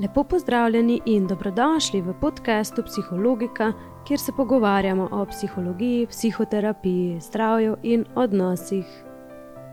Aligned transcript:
Lepo 0.00 0.24
pozdravljeni 0.24 1.00
in 1.06 1.26
dobrodošli 1.26 2.00
v 2.00 2.12
podkastu 2.20 2.82
Psihologika, 2.82 3.72
kjer 4.06 4.20
se 4.20 4.32
pogovarjamo 4.36 5.08
o 5.12 5.24
psihologiji, 5.26 6.06
psihoterapiji, 6.06 7.20
zdravju 7.20 7.76
in 7.82 8.04
odnosih. 8.14 8.86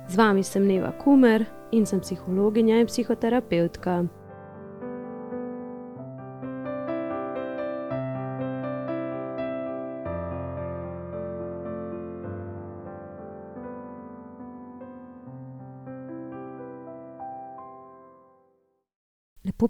Z 0.07 0.17
vami 0.17 0.43
sem 0.43 0.67
Neva 0.67 0.91
Kumer 1.03 1.45
in 1.71 1.85
sem 1.85 1.99
psihologinja 1.99 2.79
in 2.79 2.87
psihoterapeutka. 2.87 4.03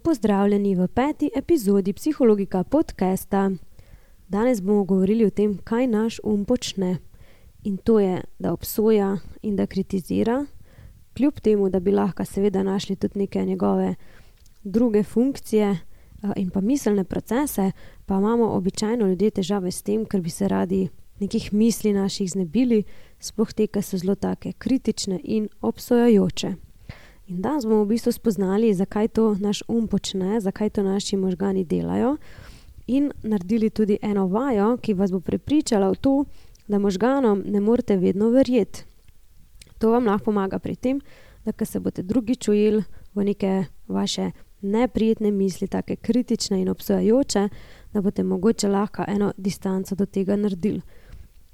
Pozdravljeni 0.05 0.75
v 0.75 0.87
peti 0.87 1.29
epizodi 1.35 1.93
Psihologika 1.93 2.63
podcasta. 2.63 3.51
Danes 4.27 4.61
bomo 4.61 4.83
govorili 4.83 5.25
o 5.25 5.29
tem, 5.29 5.57
kaj 5.57 5.87
naš 5.87 6.19
um 6.23 6.43
počne. 6.45 6.97
In 7.63 7.77
to 7.77 7.99
je, 7.99 8.21
da 8.39 8.53
obsoja 8.53 9.17
in 9.41 9.55
da 9.55 9.65
kritizira, 9.65 10.45
kljub 11.17 11.39
temu, 11.39 11.69
da 11.69 11.79
bi 11.79 11.91
lahko 11.91 12.25
seveda 12.25 12.63
našli 12.63 12.95
tudi 12.95 13.19
neke 13.19 13.45
njegove 13.45 13.95
druge 14.63 15.03
funkcije 15.03 15.77
in 16.35 16.49
pa 16.49 16.61
miselne 16.61 17.03
procese, 17.03 17.71
pa 18.05 18.15
imamo 18.15 18.51
običajno 18.51 19.07
ljudje 19.07 19.31
težave 19.31 19.71
s 19.71 19.81
tem, 19.81 20.05
ker 20.05 20.21
bi 20.21 20.29
se 20.29 20.47
radi 20.47 20.89
nekih 21.19 21.53
misli 21.53 21.93
naših 21.93 22.31
znebili, 22.31 22.83
sploh 23.19 23.53
te, 23.53 23.67
ki 23.67 23.81
so 23.81 23.97
zelo 23.97 24.15
take 24.15 24.53
kritične 24.53 25.19
in 25.23 25.49
obsojajoče. 25.61 26.64
In 27.27 27.41
danes 27.41 27.65
bomo 27.65 27.83
v 27.83 27.95
bistvu 27.95 28.11
spoznali, 28.11 28.73
zakaj 28.73 29.07
to 29.07 29.35
naš 29.41 29.63
um 29.67 29.87
počne, 29.87 30.39
zakaj 30.39 30.69
to 30.69 30.83
naši 30.83 31.17
možgani 31.17 31.63
delajo, 31.65 32.17
in 32.87 33.11
naredili 33.23 33.69
tudi 33.69 33.97
eno 34.01 34.27
vajo, 34.27 34.77
ki 34.77 34.93
vas 34.93 35.11
bo 35.11 35.19
prepričala 35.19 35.89
v 35.89 35.95
to, 35.95 36.25
da 36.67 36.79
možganom 36.79 37.41
ne 37.45 37.59
morete 37.59 37.97
vedno 37.97 38.29
verjeti. 38.29 38.85
To 39.79 39.91
vam 39.91 40.05
lahko 40.05 40.25
pomaga 40.25 40.59
pri 40.59 40.75
tem, 40.75 41.01
da 41.45 41.65
se 41.65 41.79
boste 41.79 42.03
drugi 42.03 42.35
čujili 42.35 42.83
v 43.13 43.23
neke 43.23 43.65
vaše 43.87 44.31
neprijetne 44.61 45.31
misli, 45.31 45.67
tako 45.67 45.95
kritične 46.01 46.61
in 46.61 46.69
obsojajoče, 46.69 47.49
da 47.93 48.01
boste 48.01 48.23
mogoče 48.23 48.67
lahko 48.67 49.03
eno 49.07 49.33
distanco 49.37 49.95
do 49.95 50.05
tega 50.05 50.35
naredili. 50.35 50.81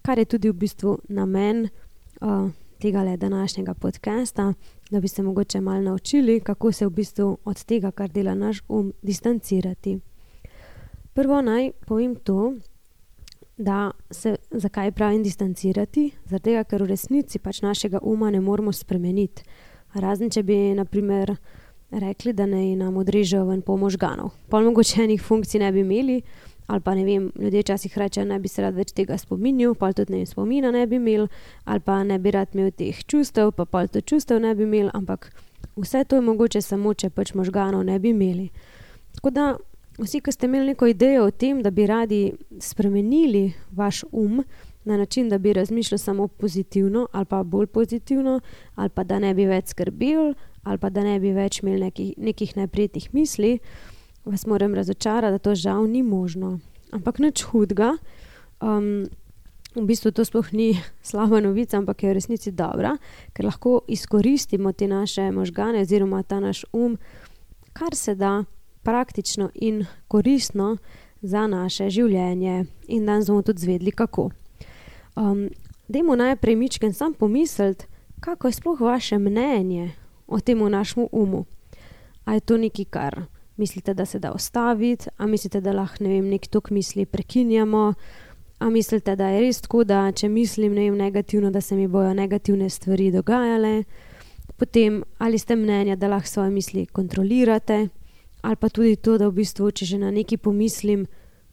Kar 0.01 0.19
je 0.19 0.25
tudi 0.25 0.49
v 0.49 0.53
bistvu 0.53 0.99
namen. 1.09 1.69
Tega 2.81 3.03
le 3.03 3.17
današnjega 3.17 3.73
podcasta, 3.73 4.53
da 4.91 4.99
bi 4.99 5.07
se 5.07 5.23
mogoče 5.23 5.61
malo 5.61 5.81
naučili, 5.81 6.39
kako 6.39 6.71
se 6.71 6.85
v 6.85 6.89
bistvu 6.89 7.37
od 7.45 7.63
tega, 7.63 7.91
kar 7.91 8.09
dela 8.09 8.35
naš 8.35 8.61
um, 8.67 8.93
distancirati. 9.01 9.99
Prvo 11.13 11.41
naj 11.41 11.71
povem 11.85 12.15
to, 12.15 12.53
da 13.57 13.91
se 14.11 14.35
zakaj 14.51 14.91
pravim 14.91 15.23
distancirati? 15.23 16.11
Zato, 16.25 16.63
ker 16.63 16.81
v 16.81 16.87
resnici 16.87 17.39
pač 17.39 17.61
našega 17.61 17.99
uma 18.01 18.31
ne 18.31 18.41
moremo 18.41 18.73
spremeniti. 18.73 19.43
Razen 19.93 20.29
če 20.29 20.43
bi, 20.43 20.57
naprimer, 20.73 21.35
rekli, 21.91 22.33
da 22.33 22.49
naj 22.49 22.75
nam 22.75 22.97
odrežejo 22.97 23.45
ven 23.45 23.61
pol 23.61 23.77
možganov, 23.77 24.33
pol 24.49 24.65
mogoče 24.71 25.03
enih 25.03 25.21
funkcij 25.21 25.61
ne 25.61 25.71
bi 25.71 25.85
imeli 25.85 26.21
ali 26.71 26.79
pa 26.79 26.95
ne 26.95 27.03
vem, 27.05 27.31
ljudje 27.35 27.59
včasih 27.59 27.97
rečejo, 27.97 28.25
da 28.25 28.37
bi 28.39 28.47
se 28.47 28.61
rad 28.61 28.75
več 28.75 28.93
tega 28.95 29.17
spominjal, 29.19 29.73
pa 29.75 29.91
tudi 29.93 30.15
ne 30.15 30.25
spomina 30.25 30.71
ne 30.71 30.85
bi 30.87 30.95
imel, 30.95 31.27
ali 31.65 31.83
pa 31.83 31.97
ne 32.07 32.19
bi 32.19 32.31
rad 32.31 32.55
imel 32.55 32.71
teh 32.71 33.03
čustev, 33.03 33.51
pa 33.51 33.65
pa 33.65 33.83
tudi 33.87 34.07
čustev 34.07 34.39
ne 34.39 34.53
bi 34.55 34.63
imel, 34.63 34.87
ampak 34.93 35.27
vse 35.75 36.05
to 36.07 36.15
je 36.15 36.23
mogoče 36.23 36.61
samo, 36.63 36.93
če 36.93 37.09
pač 37.09 37.33
možganov 37.35 37.83
ne 37.83 37.99
bi 37.99 38.13
imeli. 38.15 38.47
Tako 39.17 39.33
da 39.35 39.49
vsi, 39.99 40.21
ki 40.23 40.31
ste 40.31 40.47
imeli 40.47 40.71
neko 40.71 40.87
idejo 40.87 41.27
o 41.27 41.35
tem, 41.35 41.59
da 41.61 41.75
bi 41.75 41.89
radi 41.91 42.21
spremenili 42.59 43.51
vaš 43.75 44.05
um 44.11 44.39
na 44.87 44.97
način, 44.97 45.27
da 45.29 45.37
bi 45.37 45.53
razmišljali 45.53 45.99
samo 45.99 46.27
pozitivno 46.27 47.07
ali 47.11 47.25
pa 47.25 47.43
bolj 47.43 47.67
pozitivno, 47.67 48.39
ali 48.75 48.89
pa 48.89 49.03
da 49.03 49.19
ne 49.19 49.33
bi 49.33 49.45
več 49.45 49.75
skrbeli, 49.75 50.33
ali 50.63 50.77
pa 50.77 50.89
da 50.89 51.03
ne 51.03 51.19
bi 51.19 51.35
več 51.35 51.59
imeli 51.59 51.83
nekih, 51.83 52.13
nekih 52.17 52.57
neprijetnih 52.57 53.13
misli 53.13 53.57
vas 54.25 54.45
moram 54.45 54.75
razočarati, 54.75 55.31
da 55.31 55.37
to 55.37 55.55
žal 55.55 55.87
ni 55.87 56.03
možno. 56.03 56.59
Ampak 56.91 57.19
nič 57.19 57.43
hudega. 57.43 57.97
Um, 58.61 59.07
v 59.75 59.85
bistvu 59.87 60.11
to 60.11 60.25
sploh 60.25 60.53
ni 60.53 60.75
slaba 61.09 61.39
novica, 61.39 61.77
ampak 61.77 62.03
je 62.03 62.09
v 62.09 62.13
resnici 62.13 62.51
dobra, 62.51 62.97
ker 63.33 63.45
lahko 63.45 63.81
izkoristimo 63.87 64.71
te 64.71 64.87
naše 64.87 65.31
možgane 65.31 65.81
oziroma 65.81 66.23
ta 66.23 66.39
naš 66.39 66.65
um, 66.73 66.97
kar 67.73 67.95
se 67.95 68.15
da 68.15 68.43
praktično 68.83 69.49
in 69.55 69.85
koristno 70.07 70.77
za 71.21 71.47
naše 71.47 71.89
življenje. 71.89 72.65
In 72.87 73.05
danes 73.05 73.27
bomo 73.27 73.41
tudi 73.41 73.61
zvedli, 73.61 73.91
kako. 73.91 74.31
Um, 75.15 75.49
Dajmo 75.91 76.15
najprej 76.15 76.55
mičken 76.55 76.93
sam 76.93 77.13
pomisliti, 77.13 77.85
kako 78.19 78.47
je 78.47 78.53
sploh 78.53 78.79
vaše 78.79 79.17
mnenje 79.19 79.91
o 80.27 80.39
tem 80.39 80.57
našem 80.71 81.07
umu. 81.11 81.45
A 82.25 82.33
je 82.33 82.39
to 82.39 82.57
nekaj, 82.57 82.85
kar 82.85 83.25
mislite, 83.57 83.93
da 83.93 84.05
se 84.05 84.19
da 84.19 84.31
ustaviti, 84.31 85.09
a 85.17 85.27
mislite, 85.27 85.61
da 85.61 85.71
lahko 85.71 86.03
ne 86.03 86.09
vem, 86.09 86.29
nek 86.29 86.47
tok 86.47 86.69
misli 86.69 87.05
prekinjamo, 87.05 87.93
a 88.59 88.69
mislite, 88.69 89.15
da 89.15 89.27
je 89.27 89.41
res 89.41 89.61
tako, 89.61 89.83
da 89.83 90.11
če 90.11 90.29
mislim 90.29 90.73
ne 90.73 90.89
vem, 90.89 90.97
negativno, 90.97 91.51
da 91.51 91.61
se 91.61 91.75
mi 91.75 91.87
bojo 91.87 92.13
negativne 92.13 92.69
stvari 92.69 93.11
dogajale. 93.11 93.83
Potem, 94.57 95.03
ali 95.17 95.39
ste 95.39 95.55
mnenja, 95.55 95.95
da 95.95 96.07
lahko 96.07 96.27
svoje 96.27 96.51
misli 96.51 96.85
kontrolirate, 96.85 97.87
ali 98.41 98.55
pa 98.55 98.69
tudi 98.69 98.95
to, 98.95 99.17
da 99.17 99.27
v 99.29 99.41
bistvu, 99.41 99.71
če 99.71 99.85
že 99.85 99.97
na 99.97 100.11
neki 100.11 100.37
pomislim, 100.37 101.05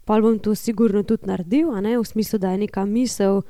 pa 0.05 0.21
bom 0.21 0.39
to 0.39 0.55
sigurno 0.55 1.03
tudi 1.03 1.29
naredil, 1.29 1.73
v 1.73 2.05
smislu, 2.05 2.39
da 2.39 2.53
je 2.53 2.59
neka 2.59 2.85
misel 2.85 3.43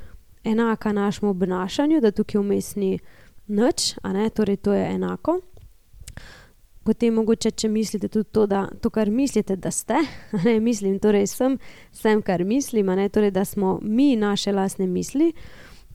enaka 0.44 0.92
našemu 0.92 1.30
obnašanju, 1.30 2.00
da 2.00 2.10
tukaj 2.10 2.40
vmes 2.40 2.74
ni 2.76 2.98
nič, 3.46 3.94
torej 4.34 4.56
to 4.56 4.72
je 4.72 4.84
enako 4.94 5.40
potem 6.88 7.14
mogoče, 7.20 7.50
če 7.50 7.68
mislite 7.68 8.08
tudi 8.08 8.30
to, 8.32 8.46
da 8.48 8.62
to, 8.80 8.88
kar 8.90 9.10
mislite, 9.12 9.58
da 9.60 9.70
ste, 9.70 10.00
ne 10.46 10.56
mislim, 10.64 10.96
torej 11.02 11.26
sem, 11.28 11.58
sem 11.92 12.22
kar 12.24 12.44
mislim, 12.48 12.88
ne, 12.96 13.10
torej, 13.12 13.34
da 13.36 13.44
smo 13.44 13.76
mi 13.82 14.14
naše 14.16 14.54
lastne 14.56 14.86
misli, 14.88 15.34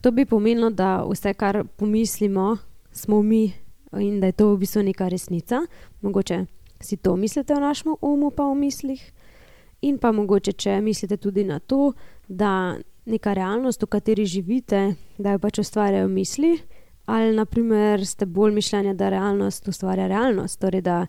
to 0.05 0.11
bi 0.13 0.27
pomenilo, 0.29 0.69
da 0.69 0.99
vse, 1.09 1.33
kar 1.33 1.63
pomislimo, 1.79 2.57
smo 2.93 3.21
mi 3.25 3.47
in 3.97 4.19
da 4.19 4.29
je 4.29 4.37
to 4.37 4.51
v 4.51 4.57
bistvu 4.57 4.83
neka 4.83 5.07
resnica. 5.07 5.63
Mogoče 6.01 6.45
si 6.81 6.97
to 6.97 7.15
mislite 7.15 7.55
v 7.55 7.61
našem 7.61 7.95
umu, 8.01 8.31
pa 8.31 8.45
v 8.49 8.55
mislih. 8.55 9.01
In 9.81 9.97
pa 9.97 10.11
mogoče, 10.11 10.53
če 10.53 10.81
mislite 10.81 11.17
tudi 11.17 11.43
na 11.43 11.59
to, 11.59 11.93
da 12.27 12.75
neka 13.05 13.33
realnost, 13.33 13.83
v 13.83 13.91
kateri 13.91 14.25
živite, 14.25 14.95
da 15.17 15.35
jo 15.35 15.41
pač 15.43 15.59
ustvarjajo 15.59 16.07
misli, 16.07 16.57
ali 17.05 17.35
naprimer 17.35 18.05
ste 18.05 18.25
bolj 18.25 18.53
mišljenja, 18.53 18.93
da 18.93 19.09
realnost 19.09 19.67
ustvarja 19.67 20.07
realnost, 20.07 20.59
torej 20.59 20.81
da 20.81 21.05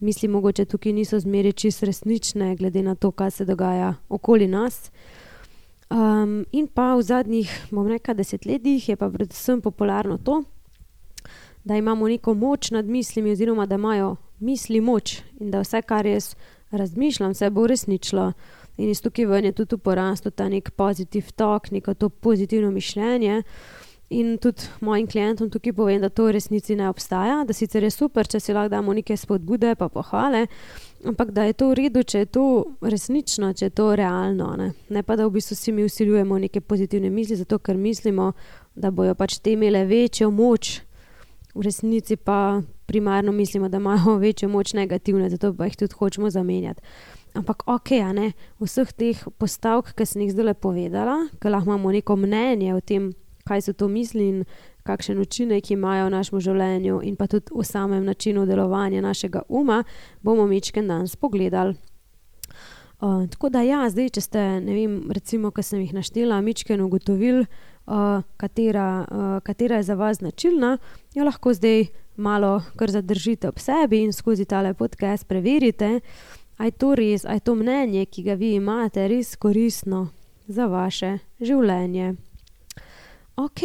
misli 0.00 0.28
mogoče 0.28 0.64
tukaj 0.64 0.92
niso 0.92 1.20
zmeri 1.20 1.52
čist 1.52 1.82
resnične, 1.82 2.56
glede 2.56 2.82
na 2.82 2.94
to, 2.94 3.10
kaj 3.10 3.30
se 3.30 3.44
dogaja 3.44 3.94
okoli 4.08 4.46
nas. 4.46 4.90
Um, 5.90 6.46
in 6.52 6.66
pa 6.66 6.94
v 6.94 7.02
zadnjih, 7.02 7.50
bom 7.70 7.86
rekel, 7.86 8.14
desetletjih 8.14 8.88
je 8.88 8.96
pa 8.96 9.10
predvsem 9.10 9.60
popularno 9.60 10.18
to, 10.18 10.42
da 11.64 11.76
imamo 11.76 12.08
neko 12.08 12.34
moč 12.34 12.70
nad 12.70 12.86
mislimi, 12.86 13.32
oziroma 13.32 13.66
da 13.66 13.74
imajo 13.74 14.16
misli 14.40 14.80
moč 14.80 15.20
in 15.40 15.50
da 15.50 15.60
vse, 15.60 15.82
kar 15.82 16.06
jaz 16.06 16.34
razmišljam, 16.70 17.34
se 17.34 17.50
bo 17.50 17.66
resničilo. 17.66 18.32
In 18.76 18.90
iz 18.90 19.02
tukaj 19.02 19.26
ven 19.26 19.44
je 19.44 19.52
tudi 19.52 19.76
porastel 19.76 20.32
ta 20.32 20.48
nek 20.48 20.70
pozitiv 20.70 21.32
tok, 21.36 21.70
neko 21.70 21.94
to 21.94 22.08
pozitivno 22.08 22.70
mišljenje. 22.70 23.42
In 24.12 24.34
tudi 24.36 24.66
mojim 24.84 25.06
klientom 25.08 25.48
tukaj 25.50 25.72
povem, 25.72 26.00
da 26.02 26.10
to 26.12 26.26
v 26.26 26.34
resnici 26.36 26.74
ne 26.76 26.88
obstaja, 26.90 27.38
da 27.48 27.54
sicer 27.56 27.86
je 27.86 27.90
super, 27.90 28.28
če 28.28 28.40
si 28.44 28.52
lahko 28.52 28.68
damo 28.74 28.92
neke 28.92 29.16
spodbude, 29.16 29.70
pa 29.80 29.88
pohvale, 29.88 30.42
ampak 31.08 31.30
da 31.32 31.46
je 31.48 31.54
to 31.56 31.70
v 31.70 31.78
redu, 31.78 32.02
če 32.04 32.24
je 32.24 32.28
to 32.36 32.44
resnično, 32.84 33.54
če 33.56 33.70
je 33.70 33.74
to 33.80 33.86
realno. 33.96 34.50
Ne, 34.60 34.68
ne 34.92 35.02
pa 35.02 35.16
da 35.16 35.24
v 35.24 35.38
bistvu 35.38 35.56
si 35.56 35.72
mi 35.72 35.86
usiljujemo 35.88 36.38
neke 36.44 36.60
pozitivne 36.60 37.08
misli, 37.10 37.38
zato 37.40 37.56
ker 37.58 37.80
mislimo, 37.80 38.34
da 38.76 38.92
bojo 38.92 39.16
pač 39.16 39.38
te 39.40 39.56
imele 39.56 39.86
večjo 39.88 40.28
moč, 40.30 40.82
v 41.54 41.64
resnici 41.64 42.16
pa 42.16 42.60
primarno 42.86 43.32
mislimo, 43.32 43.72
da 43.72 43.80
imajo 43.80 44.18
večjo 44.26 44.48
moč 44.52 44.76
negativne, 44.76 45.30
zato 45.32 45.54
pa 45.56 45.70
jih 45.70 45.80
tudi 45.86 45.96
hočemo 45.98 46.30
zamenjati. 46.30 46.84
Ampak 47.32 47.64
ok, 47.64 47.90
ne, 48.12 48.34
vseh 48.60 48.92
teh 48.92 49.24
postavk, 49.40 49.94
ki 49.96 50.04
sem 50.04 50.26
jih 50.26 50.34
zdaj 50.34 50.50
le 50.50 50.54
povedala, 50.54 51.16
ker 51.40 51.56
lahko 51.56 51.72
imamo 51.72 51.96
neko 51.96 52.16
mnenje 52.20 52.74
o 52.76 52.80
tem, 52.84 53.14
kaj 53.44 53.62
so 53.62 53.72
to 53.72 53.88
misli 53.88 54.28
in 54.28 54.44
kakšen 54.82 55.18
učinek 55.18 55.70
imajo 55.70 56.06
v 56.06 56.14
našem 56.16 56.40
življenju, 56.40 57.00
in 57.06 57.16
pa 57.16 57.26
tudi 57.30 57.54
v 57.54 57.64
samem 57.64 58.04
načinu 58.04 58.46
delovanja 58.46 59.02
našega 59.02 59.42
uma, 59.48 59.82
bomo 60.22 60.46
mičken 60.46 60.88
danes 60.88 61.16
pogledali. 61.16 61.76
Uh, 63.02 63.26
tako 63.26 63.48
da, 63.50 63.64
ja, 63.66 63.82
zdaj, 63.90 64.12
če 64.14 64.20
ste, 64.22 64.42
ne 64.62 64.74
vem, 64.76 64.92
recimo, 65.10 65.50
ki 65.50 65.62
sem 65.66 65.80
jih 65.82 65.94
naštela, 65.96 66.36
mičken 66.38 66.84
ugotovili, 66.84 67.48
uh, 67.90 68.22
katera, 68.38 68.86
uh, 69.02 69.32
katera 69.42 69.80
je 69.80 69.88
za 69.88 69.96
vas 69.98 70.20
značilna, 70.20 70.76
jo 71.14 71.26
lahko 71.26 71.50
zdaj 71.50 71.88
malo 72.16 72.60
kar 72.78 72.90
zadržite 72.94 73.48
ob 73.50 73.58
sebi 73.58 74.04
in 74.04 74.12
skozi 74.14 74.46
tale 74.46 74.74
podcast 74.74 75.26
preverite, 75.26 75.98
ali 76.58 76.70
je 76.70 76.78
to 76.78 76.94
res, 76.94 77.24
ali 77.24 77.42
je 77.42 77.46
to 77.50 77.54
mnenje, 77.58 78.06
ki 78.06 78.22
ga 78.22 78.38
vi 78.38 78.54
imate, 78.54 79.08
res 79.08 79.34
koristno 79.34 80.08
za 80.46 80.66
vaše 80.70 81.16
življenje. 81.40 82.14
Ok, 83.36 83.60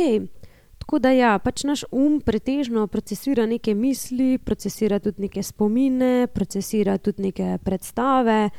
tako 0.77 0.99
da 0.99 1.11
ja, 1.11 1.37
pač 1.43 1.63
naš 1.67 1.83
um 1.91 2.21
pretežno 2.23 2.87
procesira 2.87 3.45
neke 3.45 3.75
misli, 3.75 4.37
procesira 4.37 4.99
tudi 4.99 5.27
neke 5.27 5.43
spomine, 5.43 6.27
procesira 6.33 6.97
tudi 6.97 7.29
neke 7.29 7.57
predstave. 7.63 8.49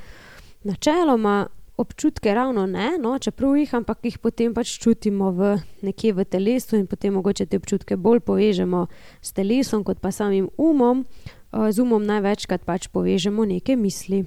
Načeloma 0.69 1.47
občutke 1.79 2.35
ravno 2.35 2.67
ne, 2.67 2.91
no, 3.01 3.19
čeprav 3.19 3.57
jih, 3.57 3.75
ampak 3.75 4.05
jih 4.05 4.19
potem 4.19 4.55
pač 4.55 4.75
čutimo 4.83 5.31
v 5.31 5.53
nekje 5.87 6.13
v 6.13 6.25
telesu 6.27 6.77
in 6.77 6.89
potem 6.91 7.15
mogoče 7.15 7.47
te 7.47 7.57
občutke 7.57 7.97
bolj 7.97 8.21
povežemo 8.27 8.87
s 9.23 9.33
telesom 9.33 9.85
kot 9.87 10.03
pa 10.03 10.11
samim 10.13 10.51
umom. 10.59 11.07
Z 11.49 11.81
umom 11.81 12.03
največkrat 12.05 12.67
pač 12.67 12.91
povežemo 12.93 13.47
neke 13.47 13.77
misli. 13.79 14.27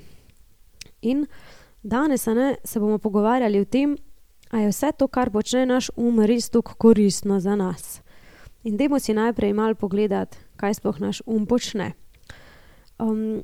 In 1.01 1.27
danes 1.83 2.25
ne, 2.25 2.55
se 2.63 2.79
bomo 2.79 2.97
pogovarjali 2.97 3.59
o 3.59 3.65
tem, 3.65 3.97
je 4.59 4.67
vse 4.67 4.91
to, 4.97 5.07
kar 5.07 5.31
počne 5.31 5.65
naš 5.65 5.89
um, 5.95 6.19
res 6.19 6.49
tako 6.49 6.75
koristno 6.75 7.39
za 7.39 7.55
nas. 7.55 8.01
In 8.63 8.77
dajmo 8.77 8.99
si 8.99 9.13
najprej 9.13 9.53
malo 9.53 9.75
pogledati, 9.75 10.37
kaj 10.55 10.73
sploh 10.73 10.99
naš 10.99 11.21
um 11.25 11.45
počne. 11.45 11.93
Um, 12.99 13.43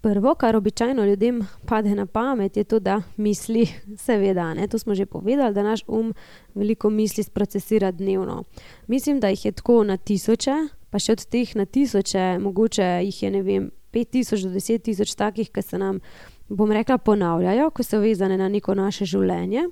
Prvo, 0.00 0.34
kar 0.34 0.56
običajno 0.56 1.04
ljudem 1.04 1.46
pade 1.66 1.94
na 1.94 2.06
pamet, 2.06 2.56
je 2.56 2.64
to, 2.64 2.78
da 2.78 3.02
misli, 3.16 3.66
seveda, 4.06 4.54
ne, 4.54 4.68
to 4.68 4.78
smo 4.78 4.94
že 4.94 5.06
povedali, 5.06 5.54
da 5.54 5.62
naš 5.62 5.84
um 5.86 6.14
veliko 6.54 6.90
misli 6.90 7.24
procesira 7.34 7.90
dnevno. 7.90 8.44
Mislim, 8.86 9.20
da 9.20 9.28
jih 9.28 9.44
je 9.44 9.52
tako 9.52 9.84
na 9.84 9.96
tisoče, 9.96 10.54
pa 10.90 10.98
še 10.98 11.12
od 11.12 11.24
teh 11.26 11.52
na 11.56 11.64
tisoče, 11.64 12.38
mogoče 12.40 12.86
jih 13.04 13.22
je 13.22 13.30
ne 13.30 13.42
vem, 13.42 13.70
pet 13.90 14.10
tisoč 14.10 14.46
do 14.46 14.50
deset 14.50 14.82
tisoč 14.82 15.14
takih, 15.14 15.50
ki 15.50 15.62
se 15.62 15.78
nam, 15.78 16.00
bom 16.48 16.72
rekla, 16.72 16.98
ponavljajo, 16.98 17.70
ko 17.70 17.82
so 17.82 18.00
vezane 18.00 18.38
na 18.38 18.48
neko 18.48 18.74
naše 18.74 19.04
življenje. 19.04 19.68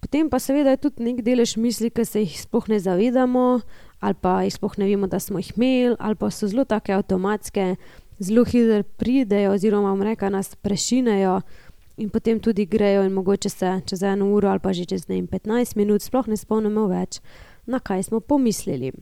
Potem 0.00 0.30
pa 0.30 0.38
seveda 0.38 0.70
je 0.70 0.82
tudi 0.86 1.02
nek 1.02 1.22
delež 1.26 1.56
misli, 1.58 1.90
ki 1.90 2.04
se 2.06 2.22
jih 2.22 2.34
sploh 2.40 2.68
ne 2.70 2.78
zavedamo, 2.80 3.60
ali 4.00 4.14
pa 4.22 4.42
jih 4.46 4.54
sploh 4.54 4.78
ne 4.78 4.86
vemo, 4.86 5.06
da 5.10 5.18
smo 5.20 5.42
jih 5.42 5.52
imeli, 5.56 5.96
ali 5.98 6.14
pa 6.14 6.30
so 6.30 6.46
zelo 6.46 6.64
take 6.64 6.94
avtomatske 6.94 7.74
zelo 8.18 8.44
hitro 8.44 8.82
pridejo, 8.82 9.52
oziroma 9.52 9.94
reka, 10.04 10.30
nas 10.30 10.54
prešinejo 10.54 11.40
in 11.98 12.10
potem 12.10 12.40
tudi 12.40 12.66
grejo, 12.66 13.02
in 13.02 13.12
mogoče 13.12 13.48
se 13.48 13.80
čez 13.86 14.02
eno 14.02 14.30
uro 14.34 14.48
ali 14.48 14.60
pa 14.60 14.72
že 14.72 14.84
čez 14.84 15.08
ne 15.08 15.22
15 15.22 15.76
minut 15.76 16.02
sploh 16.02 16.28
ne 16.28 16.36
spomnimo 16.36 16.86
več, 16.86 17.20
na 17.66 17.80
kaj 17.80 18.02
smo 18.02 18.20
pomislili. 18.20 18.92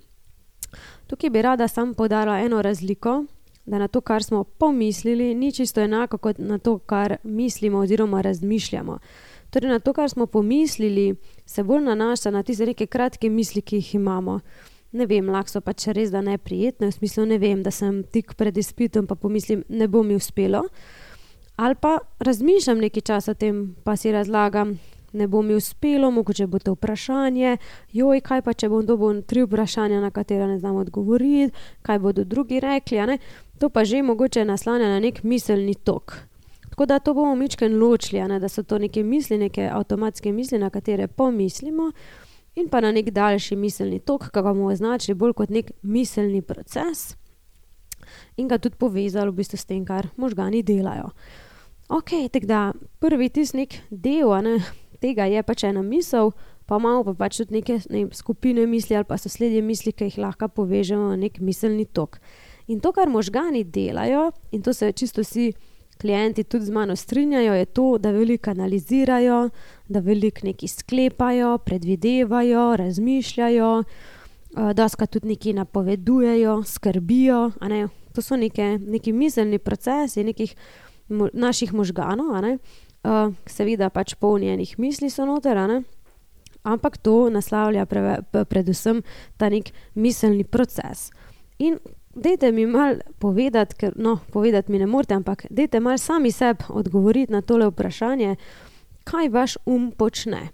Tukaj 1.07 1.31
bi 1.31 1.43
rada 1.43 1.69
sam 1.69 1.95
podala 1.95 2.41
eno 2.41 2.63
razliko, 2.63 3.25
da 3.67 3.79
na 3.79 3.89
to, 3.89 4.01
kar 4.01 4.23
smo 4.23 4.45
pomislili, 4.45 5.35
ni 5.35 5.53
čisto 5.53 5.81
enako 5.81 6.19
kot 6.19 6.39
na 6.39 6.59
to, 6.59 6.79
kar 6.79 7.17
mislimo 7.23 7.79
oziroma 7.79 8.21
razmišljamo. 8.21 8.99
Torej, 9.57 9.73
na 9.73 9.81
to, 9.81 9.97
kar 9.97 10.11
smo 10.13 10.27
pomislili, 10.29 11.15
se 11.49 11.65
bolj 11.65 11.87
nanaša 11.89 12.31
na 12.31 12.43
tiste 12.45 12.67
neke 12.69 12.85
kratke 12.87 13.31
misli, 13.33 13.63
ki 13.65 13.81
jih 13.81 13.95
imamo 13.97 14.41
ne 14.97 15.07
vem, 15.07 15.29
lahko 15.31 15.57
so 15.57 15.63
pač 15.65 15.89
res 15.95 16.11
da 16.15 16.23
neprijetne, 16.25 16.91
v 16.91 16.95
smislu, 16.95 17.27
ne 17.29 17.39
vem, 17.43 17.63
da 17.65 17.73
sem 17.75 18.03
tik 18.13 18.35
pred 18.39 18.57
izpitom, 18.57 19.07
pa 19.09 19.17
pomislim, 19.19 19.65
ne 19.69 19.89
bo 19.89 20.03
mi 20.07 20.17
uspelo. 20.17 20.67
Ali 21.57 21.79
pa 21.81 21.99
razmišljam 22.21 22.83
nekaj 22.85 23.07
časa 23.11 23.33
o 23.33 23.39
tem, 23.39 23.63
pa 23.85 23.97
si 23.97 24.13
razlagam, 24.13 24.77
ne 25.17 25.29
bo 25.33 25.41
mi 25.43 25.57
uspelo, 25.57 26.11
mogoče 26.13 26.47
bo 26.53 26.61
to 26.61 26.75
vprašanje, 26.77 27.57
joj, 27.97 28.21
kaj 28.25 28.45
pa 28.45 28.53
če 28.53 28.69
bom 28.73 28.85
dobil 28.87 29.23
tri 29.25 29.47
vprašanja, 29.47 30.03
na 30.05 30.13
katera 30.13 30.49
ne 30.51 30.59
znam 30.61 30.77
odgovoriti, 30.83 31.55
kaj 31.87 32.01
bodo 32.05 32.25
drugi 32.29 32.61
rekli. 32.61 33.19
To 33.61 33.73
pa 33.73 33.87
že 33.89 34.03
mogoče 34.05 34.45
naslanja 34.45 34.91
na 34.93 35.01
nek 35.01 35.23
miselni 35.25 35.75
tok. 35.75 36.19
Tako 36.77 36.87
da 36.87 36.99
to 36.99 37.15
bomo 37.15 37.35
mičken 37.35 37.79
ločili, 37.79 38.39
da 38.41 38.49
so 38.49 38.63
to 38.63 38.79
neke 38.79 39.03
misli, 39.03 39.39
neke 39.39 39.71
avtomatske 39.73 40.33
misli, 40.33 40.59
na 40.59 40.71
katere 40.71 41.07
pomislimo 41.07 41.93
in 42.55 42.69
pa 42.69 42.81
na 42.81 42.91
nek 42.93 43.11
daljši 43.11 43.57
miselni 43.57 43.99
tok, 43.99 44.27
ki 44.29 44.35
ga 44.35 44.43
bomo 44.43 44.67
označili 44.69 45.15
bolj 45.17 45.33
kot 45.33 45.49
nek 45.49 45.71
miselni 45.83 46.43
proces 46.43 47.15
in 48.37 48.49
ga 48.49 48.59
tudi 48.59 48.77
povezali 48.77 49.33
v 49.33 49.39
bistvu 49.39 49.57
s 49.57 49.65
tem, 49.65 49.87
kar 49.89 50.09
možgani 50.17 50.61
delajo. 50.63 51.15
Ok, 51.89 52.13
tako 52.33 52.47
da 52.47 52.61
prvi 53.01 53.29
tisti 53.29 53.57
nek 53.57 53.77
del 53.91 54.35
ne, 54.45 54.59
tega 55.01 55.25
je 55.33 55.43
pač 55.43 55.65
ena 55.65 55.81
misel, 55.83 56.35
pa 56.69 56.77
imamo 56.77 57.07
pa 57.07 57.15
pač 57.15 57.39
tudi 57.41 57.57
neke 57.57 57.79
ne, 57.89 58.05
skupine 58.13 58.67
misli 58.67 58.97
ali 58.97 59.09
pa 59.09 59.17
sosledje 59.17 59.63
misli, 59.63 59.95
ki 59.97 60.11
jih 60.11 60.21
lahko 60.27 60.51
povežemo 60.53 61.09
v 61.15 61.17
nek 61.25 61.41
miselni 61.41 61.89
tok. 61.89 62.21
In 62.69 62.85
to, 62.85 62.93
kar 62.93 63.09
možgani 63.09 63.65
delajo, 63.65 64.29
in 64.53 64.61
to 64.61 64.77
se 64.77 64.93
čisto 64.93 65.25
vsi 65.25 65.55
klienti 66.01 66.45
tudi 66.45 66.65
z 66.65 66.71
mano 66.71 66.97
strinjajo, 66.97 67.55
je 67.55 67.65
to, 67.65 67.99
da 67.99 68.11
veliko 68.11 68.51
analizirajo, 68.51 69.49
da 69.89 70.01
veliko 70.01 70.47
nekaj 70.47 70.69
sklepajo, 70.69 71.59
predvidevajo, 71.59 72.77
razmišljajo, 72.77 73.85
da 74.75 74.89
ska 74.89 75.07
tudi 75.07 75.29
nekaj 75.29 75.53
napovedujejo, 75.53 76.63
skrbijo. 76.63 77.51
To 78.13 78.23
so 78.23 78.37
neke, 78.37 78.79
neki 78.79 79.13
miselni 79.13 79.59
procesi 79.59 80.25
nekih 80.25 80.55
mo 81.09 81.29
naših 81.33 81.75
možganov, 81.75 82.59
seveda 83.47 83.91
pač 83.91 84.15
polnjenih 84.15 84.79
misli 84.79 85.11
so 85.11 85.27
noter, 85.27 85.59
ampak 86.67 86.97
to 86.99 87.29
naslavlja 87.31 87.87
pre 87.87 88.19
predvsem 88.33 89.03
ta 89.37 89.49
nek 89.49 89.71
miselni 89.95 90.45
proces. 90.45 91.11
In 91.59 91.79
dajte 92.17 92.53
mi 92.53 92.67
malo 92.67 92.97
povedati, 93.19 93.75
ker 93.75 93.93
no, 93.97 94.19
povedati 94.33 94.73
mi 94.73 94.79
ne 94.79 94.87
morete, 94.87 95.15
ampak 95.15 95.47
dajte 95.51 95.81
malo 95.81 95.99
sami 95.99 96.33
sebi 96.33 96.65
odgovoriti 96.69 97.33
na 97.33 97.43
tole 97.43 97.67
vprašanje, 97.67 98.37
kaj 99.05 99.29
vaš 99.29 99.57
um 99.67 99.93
počne. 99.93 100.49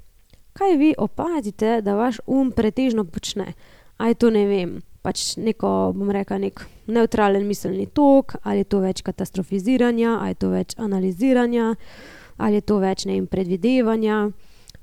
Kaj 0.53 0.77
vi 0.77 0.95
opazite, 0.99 1.81
da 1.81 1.95
vaš 1.95 2.21
um 2.27 2.53
pretežno 2.53 3.05
počne? 3.05 3.53
A 3.97 4.09
je 4.09 4.15
to 4.15 4.31
ne 4.31 4.47
vem, 4.47 4.81
pač 5.03 5.37
neko, 5.37 5.93
bom 5.97 6.11
rekla, 6.11 6.39
nek 6.39 6.67
nevtralen 6.87 7.47
miselni 7.47 7.87
tok, 7.87 8.37
ali 8.43 8.63
je 8.63 8.65
to 8.65 8.81
več 8.83 9.03
katastrofiziranja, 9.03 10.19
ali 10.21 10.35
je 10.35 10.41
to 10.45 10.51
več 10.51 10.75
analiziranja, 10.77 11.75
ali 12.37 12.59
je 12.59 12.67
to 12.67 12.79
več 12.83 13.07
ne 13.07 13.17
vem, 13.17 13.27
predvidevanja. 13.27 14.31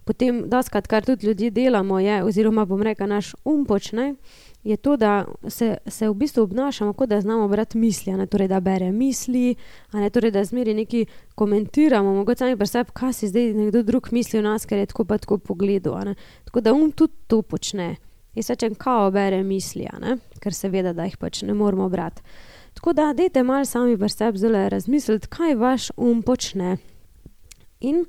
Potem, 0.10 0.48
doskrat, 0.50 0.88
kar 0.90 1.06
tudi 1.06 1.28
ljudje 1.28 1.52
delamo, 1.52 2.00
je, 2.00 2.24
oziroma 2.24 2.66
bom 2.66 2.82
rekla, 2.82 3.06
naš 3.20 3.36
um 3.46 3.66
počne 3.70 4.16
je 4.64 4.78
to, 4.78 4.98
da 4.98 5.26
se, 5.48 5.78
se 5.88 6.10
v 6.10 6.14
bistvu 6.14 6.44
obnašamo, 6.44 6.94
kot 6.94 7.10
da 7.10 7.22
znamo 7.22 7.48
brati 7.48 7.78
misli, 7.78 8.28
torej, 8.28 8.48
da 8.48 8.60
beremo 8.60 8.98
misli, 8.98 9.56
ne, 9.94 10.10
torej, 10.10 10.32
da 10.32 10.44
zmeri 10.44 10.74
nekaj 10.74 11.06
komentiramo, 11.36 12.14
mogoče 12.16 12.40
sami 12.40 12.58
pri 12.58 12.68
sebi, 12.68 12.92
kaj 12.94 13.14
si 13.14 13.28
zdaj 13.28 13.54
nekdo 13.54 13.84
drug 13.84 14.08
misli 14.12 14.40
o 14.40 14.42
nas, 14.42 14.66
ker 14.66 14.78
je 14.78 14.86
tako 14.86 15.06
pa 15.06 15.18
tako 15.18 15.38
pogledal. 15.38 16.14
Tako 16.46 16.62
da 16.62 16.74
um 16.74 16.92
tudi 16.92 17.14
to 17.28 17.42
počne. 17.42 17.96
Jaz 18.36 18.50
rečem, 18.50 18.76
kao 18.76 19.12
bere 19.12 19.44
misli, 19.44 19.88
ker 20.40 20.54
seveda, 20.54 20.94
da 20.94 21.08
jih 21.08 21.18
pač 21.18 21.42
ne 21.42 21.54
moramo 21.54 21.90
brati. 21.90 22.22
Tako 22.74 22.94
da, 22.94 23.14
dajte 23.14 23.44
malo 23.44 23.66
sami 23.66 23.98
pri 23.98 24.10
sebi 24.10 24.38
zelo 24.38 24.70
razmisliti, 24.70 25.28
kaj 25.28 25.56
vaš 25.56 25.92
um 25.98 26.22
počne. 26.22 26.78
In 27.80 28.06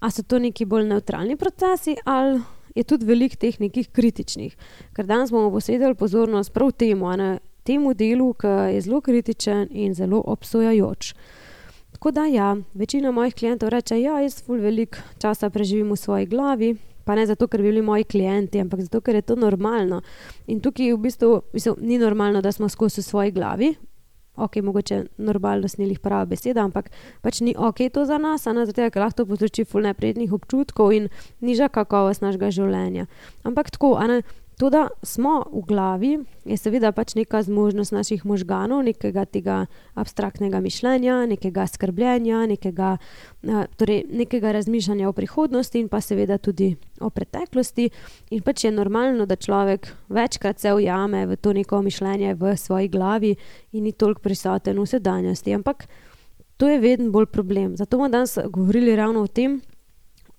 ali 0.00 0.12
so 0.12 0.22
to 0.22 0.38
neki 0.38 0.64
bolj 0.64 0.84
nevtralni 0.88 1.36
procesi 1.36 1.96
ali 2.04 2.40
je 2.74 2.84
tudi 2.84 3.06
veliko 3.06 3.36
teh 3.36 3.60
nekih 3.60 3.88
kritičnih. 3.88 4.56
Ker 4.96 5.06
danes 5.06 5.30
bomo 5.30 5.50
posvetili 5.50 5.94
pozornost 5.94 6.52
prav 6.52 6.72
temu, 6.72 7.10
ne, 7.16 7.38
temu 7.64 7.94
delu, 7.94 8.32
ki 8.34 8.74
je 8.74 8.80
zelo 8.80 9.00
kritičen 9.00 9.68
in 9.70 9.94
zelo 9.94 10.22
obsojajoč. 10.26 11.14
Tako 11.92 12.10
da, 12.10 12.26
ja, 12.26 12.56
večina 12.74 13.10
mojih 13.10 13.34
klientov 13.34 13.68
reče: 13.68 14.00
Ja, 14.00 14.20
jaz 14.20 14.42
ful 14.42 14.60
veliko 14.60 14.98
časa 15.18 15.50
preživim 15.50 15.92
v 15.92 15.96
svoji 15.96 16.26
glavi. 16.26 16.76
Pa 17.04 17.14
ne 17.16 17.24
zato, 17.26 17.48
ker 17.48 17.62
bi 17.62 17.70
bili 17.70 17.82
moji 17.82 18.04
klienti, 18.04 18.60
ampak 18.60 18.80
zato, 18.84 19.00
ker 19.00 19.14
je 19.14 19.22
to 19.22 19.34
normalno. 19.34 20.02
In 20.46 20.60
tukaj 20.60 20.92
v 20.92 20.98
bistvu 21.00 21.40
mislim, 21.52 21.74
ni 21.80 21.98
normalno, 21.98 22.42
da 22.44 22.52
smo 22.52 22.68
skozi 22.68 23.00
v 23.00 23.04
svoji 23.04 23.32
glavi, 23.32 23.74
ok, 24.36 24.56
mogoče 24.62 25.04
normalno 25.18 25.68
snili 25.68 25.98
prava 25.98 26.24
beseda, 26.24 26.64
ampak 26.64 26.90
pač 27.22 27.40
ni 27.40 27.54
ok 27.58 27.90
to 27.92 28.04
za 28.04 28.18
nas, 28.18 28.46
a 28.46 28.52
ne 28.52 28.66
zato, 28.66 28.90
ker 28.90 29.02
lahko 29.02 29.26
povzroči 29.26 29.64
ful 29.64 29.84
neprijetnih 29.84 30.32
občutkov 30.32 30.92
in 30.96 31.08
niža 31.40 31.68
kakovost 31.68 32.22
našega 32.22 32.50
življenja. 32.54 33.06
Ampak 33.44 33.70
tako, 33.76 33.96
a 33.98 34.06
ne. 34.06 34.22
To, 34.60 34.68
da 34.70 34.88
smo 35.02 35.44
v 35.52 35.62
glavi, 35.64 36.18
je 36.44 36.56
seveda 36.60 36.90
pač 36.92 37.14
neka 37.16 37.38
zmožnost 37.42 37.94
naših 37.96 38.26
možganov, 38.28 38.82
nekega 38.84 39.24
tega 39.24 39.54
abstraktnega 39.96 40.60
mišljenja, 40.60 41.14
nekega 41.30 41.64
skrbljenja, 41.64 42.42
nekega, 42.50 42.90
torej 43.80 44.02
nekega 44.12 44.52
razmišljanja 44.52 45.08
o 45.08 45.14
prihodnosti 45.16 45.80
in 45.80 45.88
pa 45.88 46.02
seveda 46.04 46.36
tudi 46.36 46.74
o 47.00 47.08
preteklosti. 47.08 47.88
In 48.36 48.44
pač 48.44 48.66
je 48.66 48.74
normalno, 48.76 49.24
da 49.24 49.40
človek 49.40 49.88
večkrat 50.12 50.60
se 50.60 50.74
ujame 50.76 51.24
v 51.26 51.40
to 51.40 51.56
neko 51.56 51.80
mišljenje 51.82 52.36
v 52.36 52.52
svoji 52.56 52.92
glavi 52.92 53.32
in 53.72 53.88
ni 53.88 53.96
toliko 53.96 54.20
prisoten 54.20 54.76
v 54.76 54.84
sedanjosti. 54.86 55.56
Ampak 55.56 55.88
to 56.60 56.68
je 56.68 56.76
vedno 56.84 57.08
bolj 57.10 57.32
problem. 57.32 57.76
Zato 57.80 57.96
bomo 57.96 58.12
danes 58.12 58.36
govorili 58.52 58.96
ravno 58.96 59.24
o 59.24 59.26
tem, 59.26 59.62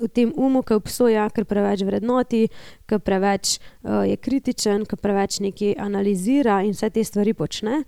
v 0.02 0.10
tem 0.10 0.34
umu, 0.36 0.64
ki 0.66 0.76
obsoja, 0.80 1.28
ker 1.30 1.46
preveč 1.46 1.84
vrednoti, 1.86 2.48
ker 2.90 3.00
preveč 3.00 3.58
uh, 3.58 4.02
je 4.08 4.18
kritičen, 4.18 4.86
ker 4.90 5.00
preveč 5.00 5.40
nekaj 5.44 5.78
analizira 5.78 6.62
in 6.66 6.74
vse 6.74 6.90
te 6.90 7.04
stvari 7.06 7.34
počne. 7.38 7.84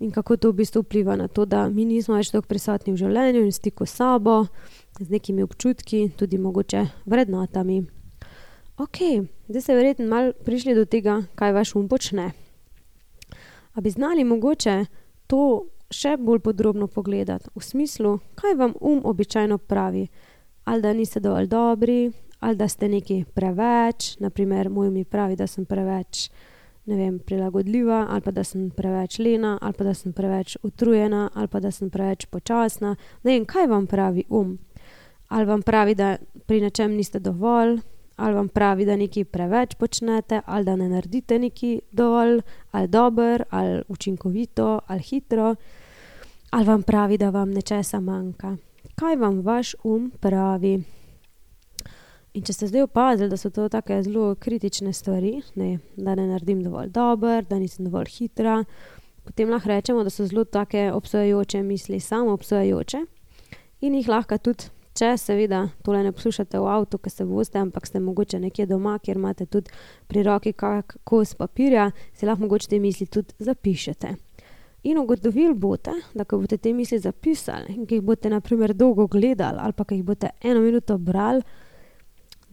In 0.00 0.12
kako 0.12 0.36
to 0.36 0.52
v 0.52 0.62
bistvu 0.62 0.84
vpliva 0.84 1.16
na 1.16 1.28
to, 1.28 1.46
da 1.48 1.66
mi 1.72 1.84
nismo 1.88 2.16
več 2.16 2.30
tako 2.30 2.48
prisotni 2.48 2.92
v 2.94 3.00
življenju 3.00 3.44
in 3.46 3.52
stiku 3.52 3.86
s 3.88 3.96
sabo, 3.98 4.46
z 5.00 5.08
nekimi 5.10 5.44
občutki, 5.44 6.10
tudi 6.16 6.38
mogoče 6.38 6.86
vrednotami. 7.08 7.82
Ok, 8.76 8.98
zdaj 9.48 9.62
ste 9.62 9.74
verjetno 9.76 10.04
malo 10.08 10.34
prišli 10.44 10.74
do 10.76 10.84
tega, 10.84 11.22
kaj 11.34 11.56
vaš 11.56 11.74
um 11.76 11.88
počne. 11.88 12.34
A 13.72 13.80
bi 13.80 13.90
znali 13.90 14.24
mogoče 14.24 14.84
to 15.26 15.68
še 15.92 16.16
bolj 16.20 16.42
podrobno 16.44 16.88
pogledati, 16.88 17.48
v 17.54 17.62
smislu, 17.62 18.18
kaj 18.34 18.56
vam 18.58 18.74
um 18.80 19.00
običajno 19.04 19.58
pravi, 19.58 20.08
ali 20.66 20.82
da 20.82 20.92
niste 20.92 21.20
dovolj 21.20 21.46
dobri, 21.46 22.12
ali 22.40 22.56
da 22.56 22.68
ste 22.68 22.88
neki 22.88 23.24
preveč, 23.34 24.18
naprimer, 24.18 24.68
moj 24.70 24.90
mi 24.90 25.04
pravi, 25.04 25.36
da 25.36 25.46
sem 25.46 25.64
preveč. 25.64 26.30
Ne 26.86 26.96
vem, 26.96 27.18
prilagodljiva, 27.18 28.06
ali 28.10 28.20
pa 28.20 28.30
da 28.30 28.44
sem 28.44 28.70
preveč 28.70 29.18
lena, 29.18 29.58
ali 29.62 29.72
pa 29.72 29.84
da 29.84 29.94
sem 29.94 30.12
preveč 30.12 30.56
utrujena, 30.62 31.30
ali 31.34 31.48
pa 31.48 31.60
da 31.60 31.70
sem 31.70 31.90
preveč 31.90 32.26
počasna. 32.26 32.94
Ne 33.22 33.32
vem, 33.32 33.44
kaj 33.44 33.66
vam 33.66 33.86
pravi 33.86 34.24
um. 34.28 34.58
Ali 35.28 35.46
vam 35.46 35.62
pravi, 35.62 35.94
da 35.94 36.16
pri 36.46 36.60
nečem 36.60 36.94
niste 36.94 37.18
dovolj, 37.18 37.80
ali 38.16 38.34
vam 38.34 38.48
pravi, 38.48 38.86
da 38.86 38.96
nekaj 38.96 39.24
preveč 39.24 39.74
počnete, 39.74 40.40
ali 40.46 40.64
da 40.64 40.76
ne 40.76 40.88
naredite 40.88 41.38
nekaj 41.38 41.78
dovolj, 41.92 42.40
ali 42.70 42.88
dobro, 42.88 43.44
ali 43.50 43.82
učinkovito, 43.88 44.80
ali 44.86 45.00
hitro, 45.00 45.54
ali 46.50 46.64
vam 46.64 46.82
pravi, 46.82 47.18
da 47.18 47.30
vam 47.30 47.50
nečesa 47.50 48.00
manjka. 48.00 48.56
Kaj 48.94 49.16
vam 49.16 49.40
vaš 49.40 49.74
um 49.84 50.10
pravi? 50.20 50.82
In 52.34 52.44
če 52.44 52.52
ste 52.52 52.68
zdaj 52.68 52.84
opazili, 52.84 53.30
da 53.32 53.36
so 53.36 53.50
to 53.50 53.68
tako 53.68 54.02
zelo 54.02 54.34
kritične 54.34 54.92
stvari, 54.92 55.40
ne, 55.54 55.78
da 55.96 56.14
ne 56.14 56.26
naredim 56.26 56.62
dovolj 56.62 56.90
dobro, 56.92 57.40
da 57.48 57.58
nisem 57.58 57.88
dovolj 57.88 58.12
hitra, 58.18 58.64
potem 59.24 59.50
lahko 59.50 59.68
rečemo, 59.68 60.04
da 60.04 60.10
so 60.10 60.26
zelo 60.26 60.44
tako 60.44 60.90
obsojajoče 60.94 61.62
misli, 61.62 62.00
samo 62.00 62.36
obsojajoče 62.36 63.04
in 63.80 63.94
jih 63.94 64.08
lahko 64.08 64.38
tudi 64.38 64.70
Če 64.96 65.10
seveda 65.20 65.58
tole 65.84 65.98
ne 66.06 66.10
poslušate 66.16 66.56
v 66.56 66.68
avtu, 66.72 66.96
ki 66.96 67.10
se 67.12 67.24
vozite, 67.28 67.60
ampak 67.60 67.84
ste 67.84 68.00
mogoče 68.00 68.38
nekje 68.40 68.64
doma, 68.70 68.94
kjer 68.96 69.18
imate 69.20 69.44
tudi 69.44 69.68
pri 70.08 70.22
roki 70.24 70.54
kak 70.56 70.96
kos 71.04 71.34
papirja, 71.36 71.90
si 72.16 72.24
lahko 72.24 72.46
mogoče 72.46 72.70
te 72.70 72.80
misli 72.80 73.04
tudi 73.04 73.36
zapišete. 73.44 74.14
In 74.86 74.98
ugotovili 74.98 75.54
boste, 75.54 75.90
da 76.14 76.24
ko 76.24 76.38
boste 76.38 76.60
te 76.62 76.70
misli 76.72 76.98
zapisali 77.02 77.74
in 77.74 77.86
ki 77.90 77.98
jih 77.98 78.04
boste 78.06 78.30
naprimer 78.30 78.74
dolgo 78.74 79.08
gledali 79.10 79.58
ali 79.58 79.74
pa 79.74 79.84
ki 79.84 79.98
jih 79.98 80.04
boste 80.06 80.30
eno 80.42 80.60
minuto 80.62 80.98
brali, 80.98 81.42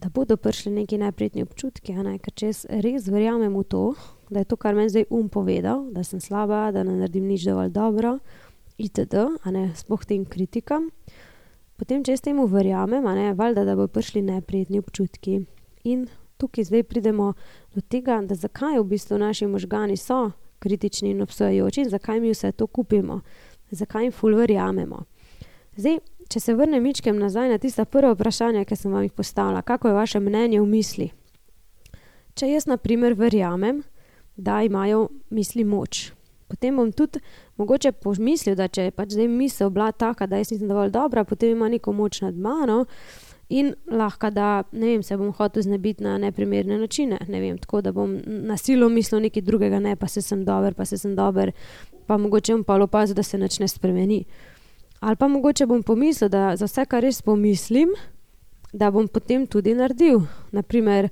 da 0.02 0.10
bodo 0.10 0.36
prišli 0.36 0.72
neki 0.72 0.98
neprijetni 0.98 1.42
občutki, 1.46 1.94
ne? 1.94 2.18
ker 2.18 2.34
če 2.34 2.50
jaz 2.50 2.64
res 2.84 3.06
verjamem 3.08 3.54
v 3.54 3.62
to, 3.70 3.84
da 4.30 4.42
je 4.42 4.48
to, 4.50 4.58
kar 4.60 4.74
meni 4.74 4.90
zdaj 4.90 5.06
um 5.14 5.28
povedal, 5.30 5.86
da 5.94 6.02
sem 6.04 6.20
slaba, 6.20 6.72
da 6.74 6.82
ne 6.82 6.98
naredim 6.98 7.28
nič 7.30 7.46
dovolj 7.46 7.70
dobro, 7.72 8.18
itd., 8.76 9.24
a 9.40 9.54
ne 9.54 9.68
spoh 9.78 10.04
tem 10.04 10.26
kritikam. 10.26 10.90
Potem, 11.78 12.02
če 12.04 12.18
s 12.18 12.26
tem 12.26 12.42
verjamem, 12.50 13.06
ne, 13.16 13.30
valjda, 13.38 13.64
da 13.64 13.78
bodo 13.78 13.94
prišli 13.94 14.26
neprijetni 14.26 14.82
občutki. 14.82 15.44
In 15.86 16.08
tukaj 16.42 16.66
zdaj 16.68 16.84
pridemo 16.90 17.32
do 17.74 17.80
tega, 17.80 18.18
da 18.26 18.34
zakaj 18.34 18.80
v 18.80 18.88
bistvu 18.90 19.22
naši 19.22 19.46
možgani 19.46 19.96
so 19.96 20.32
kritični 20.64 21.12
in 21.12 21.22
obsojajoči 21.22 21.84
in 21.84 21.92
zakaj 21.92 22.20
mi 22.20 22.32
vse 22.32 22.52
to 22.52 22.66
kupimo, 22.66 23.20
zakaj 23.70 24.08
jim 24.08 24.12
ful 24.12 24.36
verjamemo. 24.38 25.04
Zdaj, 25.76 25.98
če 26.30 26.40
se 26.40 26.54
vrnem 26.56 26.82
mičkem 26.82 27.18
nazaj 27.20 27.50
na 27.52 27.58
tista 27.60 27.84
prva 27.84 28.14
vprašanja, 28.14 28.64
ki 28.64 28.78
sem 28.78 28.92
vam 28.92 29.04
jih 29.04 29.12
postavila, 29.12 29.62
kako 29.62 29.90
je 29.90 29.98
vaše 30.00 30.20
mnenje 30.20 30.60
v 30.62 30.68
misli? 30.70 31.08
Če 32.34 32.48
jaz, 32.50 32.66
na 32.66 32.78
primer, 32.80 33.14
verjamem, 33.14 33.82
da 34.36 34.62
imajo 34.66 35.08
misli 35.30 35.64
moč, 35.64 36.08
potem 36.50 36.76
bom 36.76 36.90
tudi 36.92 37.20
mogoče 37.58 37.92
pomislil, 38.02 38.56
da 38.58 38.68
če 38.68 38.88
je 38.88 38.94
pač 38.94 39.14
zdaj 39.14 39.28
misel 39.30 39.70
bila 39.74 39.92
taka, 39.92 40.26
da 40.26 40.40
jaz 40.40 40.50
nisem 40.50 40.70
dovolj 40.70 40.90
dobra, 40.94 41.24
potem 41.24 41.54
ima 41.54 41.68
neko 41.70 41.92
moč 41.92 42.20
nad 42.24 42.34
mano. 42.34 42.84
In 43.48 43.74
lahko 43.90 44.30
da, 44.30 44.62
ne 44.72 44.86
vem, 44.86 45.02
se 45.02 45.16
bom 45.16 45.32
hotel 45.32 45.62
znebiti 45.62 46.02
na 46.04 46.16
neprimerne 46.18 46.78
načine, 46.78 47.18
ne 47.28 47.40
vem, 47.40 47.58
tako 47.58 47.80
da 47.80 47.92
bom 47.92 48.16
na 48.26 48.56
silo 48.56 48.88
mislil 48.88 49.20
nekaj 49.22 49.42
drugega, 49.42 49.78
ne 49.78 49.96
pa 49.96 50.08
se 50.08 50.22
sem 50.22 50.44
dober, 50.44 50.74
pa 50.74 50.84
se 50.84 50.98
sem 50.98 51.14
dober, 51.16 51.52
pa 52.06 52.16
mogoče 52.16 52.52
bom 52.52 52.64
pa 52.64 52.78
opazil, 52.82 53.14
da 53.14 53.22
se 53.22 53.38
nič 53.38 53.58
ne 53.60 53.68
spremeni. 53.68 54.24
Ali 55.00 55.16
pa 55.16 55.28
mogoče 55.28 55.66
bom 55.66 55.82
pomislil, 55.82 56.28
da 56.28 56.56
za 56.56 56.64
vse, 56.64 56.86
kar 56.88 57.02
res 57.04 57.22
pomislim, 57.22 57.92
da 58.72 58.90
bom 58.90 59.08
potem 59.08 59.46
tudi 59.46 59.74
naredil. 59.74 60.22
Naprimer, 60.52 61.10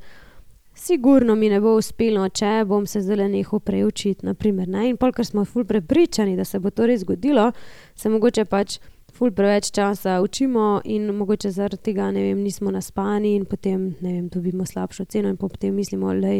sigurno 0.74 1.34
mi 1.34 1.48
ne 1.48 1.60
bo 1.60 1.76
uspelo, 1.76 2.24
če 2.28 2.64
bom 2.66 2.86
se 2.86 3.02
zdaj 3.04 3.28
nehal 3.28 3.60
preučiti. 3.60 4.26
Naprimer, 4.26 4.68
in 4.88 4.96
pol, 4.96 5.12
ker 5.12 5.26
smo 5.26 5.44
ful 5.44 5.64
prepričani, 5.68 6.36
da 6.36 6.44
se 6.44 6.58
bo 6.58 6.70
to 6.70 6.88
res 6.88 7.04
zgodilo, 7.04 7.50
se 7.94 8.08
mogoče 8.08 8.44
pač 8.44 8.78
ful 9.22 9.30
preveč 9.30 9.70
časa 9.70 10.20
učimo 10.20 10.80
in 10.84 11.06
mogoče 11.14 11.50
zaradi 11.54 11.76
tega, 11.82 12.08
vem, 12.10 12.40
nismo 12.42 12.72
naspani 12.74 13.36
in 13.36 13.44
potem, 13.46 13.92
vem, 14.00 14.26
dobimo 14.28 14.66
slabšo 14.66 15.04
ceno 15.04 15.30
in 15.30 15.36
potem 15.36 15.74
mislimo, 15.74 16.10
da 16.18 16.32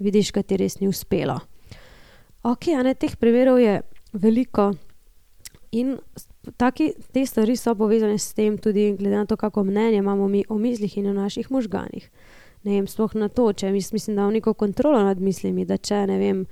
vidiš, 0.00 0.30
kaj 0.32 0.46
ti 0.48 0.56
res 0.56 0.78
ni 0.80 0.88
uspelo. 0.88 1.36
Ok, 2.48 2.70
a 2.72 2.80
ne 2.82 2.94
teh 2.94 3.18
primerov 3.20 3.60
je 3.60 3.82
veliko. 4.16 4.70
In 5.76 5.98
taki, 6.56 6.94
te 7.12 7.26
stvari 7.28 7.56
so 7.56 7.74
povezane 7.76 8.16
s 8.16 8.32
tem, 8.32 8.56
tudi 8.56 8.94
glede 8.96 9.16
na 9.16 9.26
to, 9.28 9.36
kako 9.36 9.64
mnenje 9.68 10.00
imamo 10.00 10.28
mi 10.28 10.44
o 10.48 10.56
mislih 10.58 10.96
in 10.98 11.12
o 11.12 11.12
naših 11.12 11.52
možganih 11.52 12.08
ne 12.62 12.76
vem, 12.78 12.86
sploh 12.86 13.14
na 13.18 13.28
to, 13.28 13.48
če 13.52 13.72
mis, 13.74 13.90
mislim, 13.92 14.16
da 14.16 14.22
imam 14.22 14.36
neko 14.36 14.54
kontrolo 14.54 15.02
nad 15.02 15.20
mislimi, 15.20 15.66
da 15.66 15.76
če 15.76 16.04
ne 16.06 16.18
vem, 16.20 16.44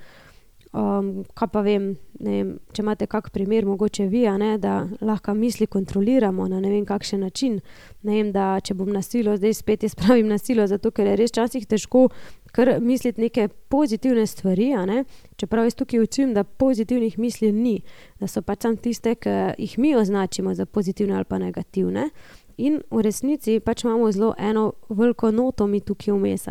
kaj 0.71 1.49
pa 1.51 1.63
vem, 1.67 1.97
vem, 2.23 2.53
če 2.71 2.83
imate 2.85 3.07
kak 3.11 3.33
primer, 3.35 3.67
mogoče 3.67 4.05
vi, 4.07 4.23
ne, 4.39 4.53
da 4.63 4.85
lahko 5.03 5.35
misli 5.35 5.67
kontroliramo 5.67 6.47
na 6.49 6.61
ne 6.63 6.71
vem 6.71 6.85
kakšen 6.87 7.25
način. 7.27 7.59
Ne 8.07 8.21
vem, 8.21 8.31
da 8.33 8.61
če 8.63 8.77
bom 8.79 8.91
nasilo, 8.95 9.35
zdaj 9.37 9.57
spet 9.59 9.83
jaz 9.83 9.97
pravim 10.01 10.31
nasilo, 10.31 10.67
zato 10.71 10.93
ker 10.95 11.11
je 11.11 11.17
res 11.19 11.35
časih 11.35 11.67
težko. 11.67 12.09
Ker 12.55 12.81
misliti 12.83 13.23
neke 13.23 13.49
pozitivne 13.71 14.25
stvari, 14.27 14.73
čeprav 15.39 15.67
jaz 15.67 15.77
tukaj 15.79 16.01
učim, 16.03 16.35
da 16.35 16.43
pozitivnih 16.45 17.19
misli 17.19 17.53
ni, 17.55 17.77
da 18.19 18.27
so 18.27 18.43
pač 18.43 18.65
tam 18.67 18.77
tiste, 18.77 19.15
ki 19.15 19.35
jih 19.59 19.79
mi 19.79 19.95
označimo 19.95 20.55
za 20.55 20.67
pozitivne 20.67 21.15
ali 21.15 21.25
pa 21.25 21.39
negativne. 21.39 22.11
In 22.61 22.81
v 22.91 23.01
resnici 23.01 23.57
pač 23.65 23.85
imamo 23.85 24.11
zelo 24.13 24.35
eno 24.39 24.73
veliko 24.89 25.31
noto 25.31 25.67
mi 25.67 25.81
tukaj 25.81 26.13
vmes. 26.13 26.47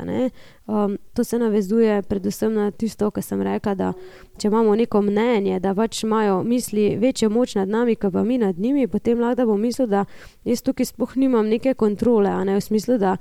Um, 0.65 0.97
to 1.13 1.23
se 1.23 1.39
navezuje 1.39 2.01
predvsem 2.01 2.53
na 2.53 2.71
tisto, 2.71 3.11
kar 3.11 3.23
sem 3.23 3.41
rekla, 3.41 3.75
da 3.75 3.91
če 4.37 4.47
imamo 4.49 4.75
neko 4.75 5.01
mnenje, 5.05 5.59
da 5.59 5.75
pač 5.77 6.03
imajo 6.03 6.41
misli 6.43 6.95
večjo 6.97 7.29
moč 7.29 7.55
nad 7.55 7.69
nami, 7.69 7.95
kot 7.95 8.13
pa 8.13 8.23
mi 8.23 8.37
nad 8.37 8.57
njimi, 8.57 8.87
potem 8.87 9.21
lahko 9.21 9.45
bom 9.51 9.61
mislil, 9.61 9.87
da 9.87 10.05
jaz 10.45 10.65
tukaj 10.65 10.89
sploh 10.89 11.15
nimam 11.15 11.49
neke 11.49 11.73
kontrole, 11.73 12.33
ne 12.45 12.57
v 12.57 12.61
smislu, 12.63 12.97
da 12.97 13.17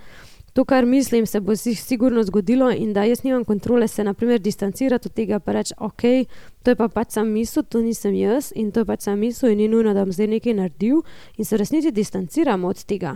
to, 0.59 0.65
kar 0.65 0.87
mislim, 0.87 1.27
se 1.27 1.41
bo 1.41 1.57
si 1.57 1.75
sigurno 1.75 2.23
zgodilo 2.23 2.71
in 2.71 2.93
da 2.93 3.05
jaz 3.05 3.23
nimam 3.25 3.45
kontrole 3.45 3.89
se, 3.89 4.05
naprimer, 4.05 4.41
distancirati 4.41 5.09
od 5.09 5.13
tega, 5.15 5.39
pa 5.39 5.53
reči, 5.53 5.75
ok, 5.79 6.03
to 6.63 6.71
je 6.71 6.77
pa 6.77 6.89
pač 6.89 7.13
sam 7.15 7.29
misel, 7.31 7.63
to 7.63 7.79
nisem 7.79 8.15
jaz 8.15 8.51
in 8.57 8.73
to 8.73 8.81
je 8.81 8.89
pač 8.89 9.07
sam 9.07 9.19
misel 9.19 9.53
in 9.53 9.59
ni 9.59 9.69
nujno, 9.69 9.95
da 9.95 10.03
bom 10.03 10.13
zdaj 10.13 10.27
nekaj 10.27 10.57
naredil 10.59 11.05
in 11.37 11.45
se 11.45 11.57
resnici 11.57 11.93
distanciramo 11.95 12.69
od 12.69 12.83
tega. 12.85 13.15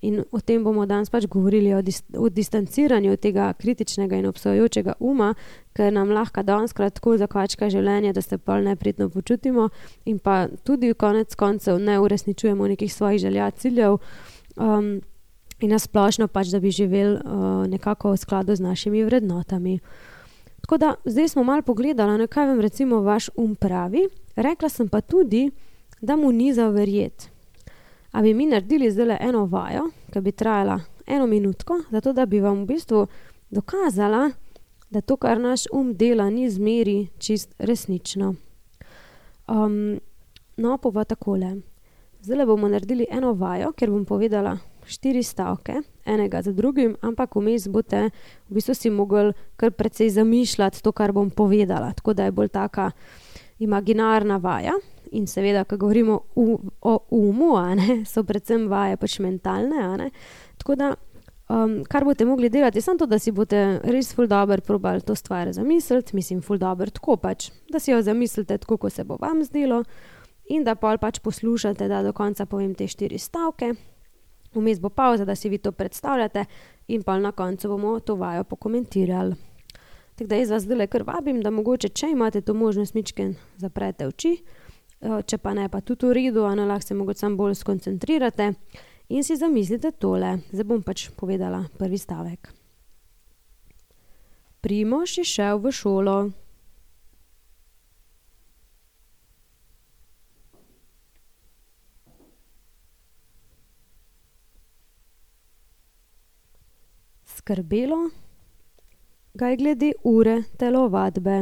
In 0.00 0.22
o 0.30 0.40
tem 0.40 0.62
bomo 0.62 0.86
danes 0.86 1.10
pač 1.10 1.26
govorili, 1.26 1.74
o, 1.74 1.82
dis 1.82 2.04
o 2.14 2.28
distanciranju 2.28 3.16
tega 3.16 3.50
kritičnega 3.58 4.22
in 4.22 4.30
obsojujočega 4.30 4.94
uma, 5.00 5.34
ker 5.74 5.92
nam 5.92 6.14
lahko 6.14 6.46
danes 6.46 6.70
tako 6.72 7.18
zakvačka 7.18 7.66
življenje, 7.66 8.12
da 8.12 8.22
se 8.22 8.38
pa 8.38 8.60
nepritno 8.60 9.10
počutimo 9.10 9.70
in 10.04 10.18
pa 10.18 10.46
tudi 10.62 10.94
konec 10.94 11.34
koncev 11.34 11.82
ne 11.82 11.98
uresničujemo 11.98 12.68
nekih 12.68 12.94
svojih 12.94 13.26
želja, 13.26 13.50
ciljev. 13.50 13.98
Um, 14.54 15.00
in 15.60 15.70
nasplošno 15.70 16.28
pač, 16.28 16.52
da 16.52 16.60
bi 16.60 16.70
živeli 16.70 17.16
uh, 17.16 17.66
nekako 17.66 18.12
v 18.12 18.16
skladu 18.16 18.56
z 18.56 18.60
našimi 18.60 19.04
vrednotami. 19.04 19.78
Tako 20.60 20.78
da 20.78 20.94
zdaj 21.04 21.28
smo 21.28 21.44
malo 21.44 21.62
pogledali, 21.62 22.28
kaj 22.28 22.46
vam 22.46 22.60
recimo 22.60 23.00
vaš 23.00 23.30
um 23.36 23.54
pravi, 23.54 24.08
rekla 24.36 24.68
sem 24.68 24.88
pa 24.88 25.00
tudi, 25.00 25.50
da 26.00 26.16
mu 26.16 26.32
ni 26.32 26.54
za 26.54 26.68
verjeti. 26.68 27.30
A 28.12 28.22
bi 28.22 28.34
mi 28.34 28.46
naredili 28.46 28.90
zdaj 28.90 29.16
eno 29.20 29.44
vajo, 29.44 29.90
ki 30.12 30.20
bi 30.20 30.32
trajala 30.32 30.80
eno 31.06 31.26
minutko, 31.26 31.80
zato 31.90 32.12
da 32.12 32.26
bi 32.26 32.40
vam 32.40 32.62
v 32.62 32.66
bistvu 32.66 33.06
dokazala, 33.50 34.30
da 34.90 35.00
to, 35.00 35.16
kar 35.16 35.40
naš 35.40 35.66
um 35.72 35.94
dela, 35.94 36.30
ni 36.30 36.50
zmeri 36.50 37.08
čist 37.18 37.54
resnično. 37.58 38.34
Um, 39.48 40.00
no, 40.56 40.78
pa 40.78 40.90
pa 40.90 41.04
takole. 41.04 41.56
Zdaj 42.20 42.46
bomo 42.46 42.68
naredili 42.68 43.06
eno 43.10 43.32
vajo, 43.32 43.72
ker 43.72 43.90
bom 43.90 44.04
povedala 44.04 44.58
štiri 44.88 45.22
stavke, 45.22 45.80
enega 46.04 46.42
za 46.42 46.52
drugim, 46.52 46.96
ampak 47.04 47.36
vmes 47.36 47.68
boste 47.68 48.08
v 48.48 48.58
bistvu 48.58 48.74
si 48.74 48.90
mogli 48.90 49.32
kar 49.56 49.70
precej 49.70 50.10
zamišljati 50.16 50.82
to, 50.82 50.92
kar 50.92 51.12
bom 51.12 51.30
povedala. 51.30 51.92
Tako 51.92 52.14
da 52.14 52.24
je 52.24 52.32
bolj 52.32 52.48
taka 52.48 52.90
imaginarna 53.58 54.36
vaja. 54.36 54.74
in 55.12 55.26
seveda, 55.26 55.64
ko 55.64 55.76
govorimo 55.76 56.20
u, 56.34 56.58
o 56.80 56.98
umu, 57.10 57.56
ne, 57.76 58.02
so 58.04 58.22
predvsem 58.24 58.68
vaje 58.68 58.96
pač 58.96 59.18
mentalne. 59.24 60.10
Tako 60.58 60.74
da, 60.76 60.90
um, 61.48 61.78
kar 61.88 62.04
boste 62.04 62.26
mogli 62.28 62.50
delati, 62.52 62.78
je 62.78 62.82
samo 62.82 62.98
to, 62.98 63.06
da 63.06 63.18
si 63.18 63.32
boste 63.32 63.80
res 63.84 64.12
ful 64.14 64.28
dobro 64.28 64.60
probali 64.60 65.00
to 65.00 65.14
stvar 65.14 65.52
zamisliti, 65.52 66.16
mislim, 66.16 66.42
ful 66.42 66.58
dobro 66.58 66.90
tako 66.90 67.16
pač, 67.16 67.50
da 67.72 67.80
si 67.80 67.90
jo 67.90 68.02
zamislite 68.02 68.58
tako, 68.58 68.76
kot 68.76 68.92
se 68.92 69.04
bo 69.04 69.16
vam 69.20 69.44
zdelo, 69.44 69.82
in 70.48 70.64
da 70.64 70.74
pa 70.74 70.96
pač 71.00 71.20
poslušate, 71.24 71.88
da 71.88 72.02
do 72.02 72.12
konca 72.12 72.46
povem 72.46 72.74
te 72.74 72.88
štiri 72.88 73.18
stavke. 73.18 73.74
Vmes 74.54 74.80
bo 74.80 74.88
pauza, 74.88 75.24
da 75.24 75.34
si 75.34 75.48
vi 75.48 75.58
to 75.58 75.72
predstavljate, 75.72 76.44
in 76.88 77.02
pa 77.02 77.18
na 77.18 77.32
koncu 77.32 77.68
bomo 77.68 78.00
to 78.00 78.14
vajo 78.14 78.44
pokomentirali. 78.44 79.34
Tako 80.14 80.28
da 80.28 80.36
jaz 80.36 80.50
vas 80.50 80.62
zdaj 80.62 80.86
kar 80.86 81.02
vabim, 81.06 81.42
da 81.42 81.50
mogoče, 81.50 81.88
če 81.88 82.10
imate 82.10 82.40
to 82.40 82.54
možnost, 82.54 82.94
mičken 82.94 83.34
zaprete 83.56 84.06
oči, 84.06 84.32
eh, 85.00 85.22
če 85.26 85.38
pa 85.38 85.54
ne, 85.54 85.68
pa 85.68 85.80
tudi 85.80 86.06
v 86.06 86.12
redu, 86.12 86.44
a 86.44 86.54
lahko 86.54 86.86
se 86.86 86.94
mogoče 86.94 87.18
sam 87.18 87.36
bolj 87.36 87.54
skoncentrirate 87.54 88.52
in 89.08 89.24
si 89.24 89.36
zamislite 89.36 89.90
tole. 89.90 90.38
Zdaj 90.52 90.64
bom 90.64 90.82
pač 90.82 91.10
povedala 91.16 91.64
prvi 91.78 91.98
stavek. 91.98 92.52
Primož 94.60 95.18
je 95.18 95.24
šel 95.24 95.58
v 95.58 95.72
šolo. 95.72 96.30
Skrbelo 107.48 108.10
ga 109.34 109.46
je 109.48 109.56
glede 109.56 109.92
ure 110.04 110.42
telovadbe. 110.58 111.36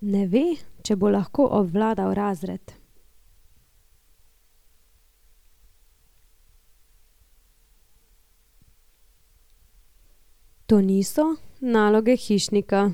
Ne 0.00 0.26
ve, 0.26 0.44
če 0.82 0.94
bo 0.94 1.10
lahko 1.10 1.48
obvladal 1.58 2.14
razred. 2.14 2.76
To 10.66 10.80
niso 10.80 11.47
naloge 11.60 12.16
hišnika. 12.16 12.90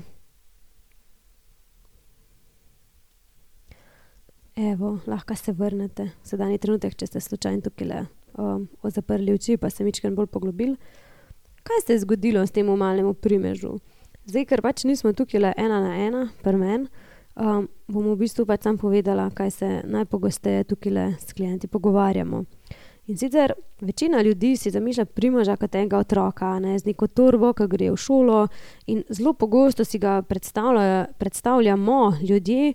Evo, 4.55 4.99
lahko 5.07 5.35
se 5.35 5.51
vrnete 5.51 6.09
sedanji 6.23 6.57
trenutek, 6.57 6.95
če 6.95 7.07
ste 7.07 7.19
slučajno 7.19 7.61
tukajle 7.61 8.05
um, 8.37 8.67
zaprli 8.83 9.33
oči 9.33 9.57
pa 9.57 9.69
se 9.69 9.83
majčkeno 9.83 10.15
bolj 10.15 10.27
poglobili. 10.27 10.77
Kaj 11.63 11.81
se 11.85 11.93
je 11.93 11.99
zgodilo 11.99 12.45
s 12.47 12.51
tem 12.51 12.65
malemu 12.65 13.13
primežu? 13.13 13.79
Zdaj, 14.25 14.45
ker 14.45 14.61
pač 14.61 14.83
nismo 14.83 15.13
tukajle 15.13 15.53
ena 15.57 15.81
na 15.81 15.95
ena 15.97 16.27
pri 16.43 16.57
meni, 16.57 16.87
um, 17.35 17.67
bom 17.87 18.07
v 18.13 18.17
bistvu 18.23 18.45
pač 18.45 18.63
samo 18.63 18.77
povedala, 18.77 19.29
kaj 19.29 19.51
se 19.51 19.69
najpogosteje 19.83 20.63
tukajle 20.63 21.13
s 21.19 21.33
klienti 21.33 21.67
pogovarjamo. 21.67 22.43
In 23.07 23.17
sicer 23.17 23.53
večina 23.81 24.21
ljudi 24.21 24.57
si 24.57 24.71
zamišlja 24.71 25.05
Primoža 25.05 25.55
kot 25.55 25.75
enega 25.75 25.97
otroka, 25.97 26.59
ne, 26.59 26.79
z 26.79 26.85
neko 26.89 27.07
torbo, 27.07 27.51
ki 27.53 27.67
gre 27.69 27.91
v 27.93 27.97
šolo, 28.01 28.47
in 28.87 29.03
zelo 29.09 29.33
pogosto 29.33 29.85
si 29.85 29.99
ga 29.99 30.21
predstavljamo 31.19 32.13
ljudje 32.29 32.73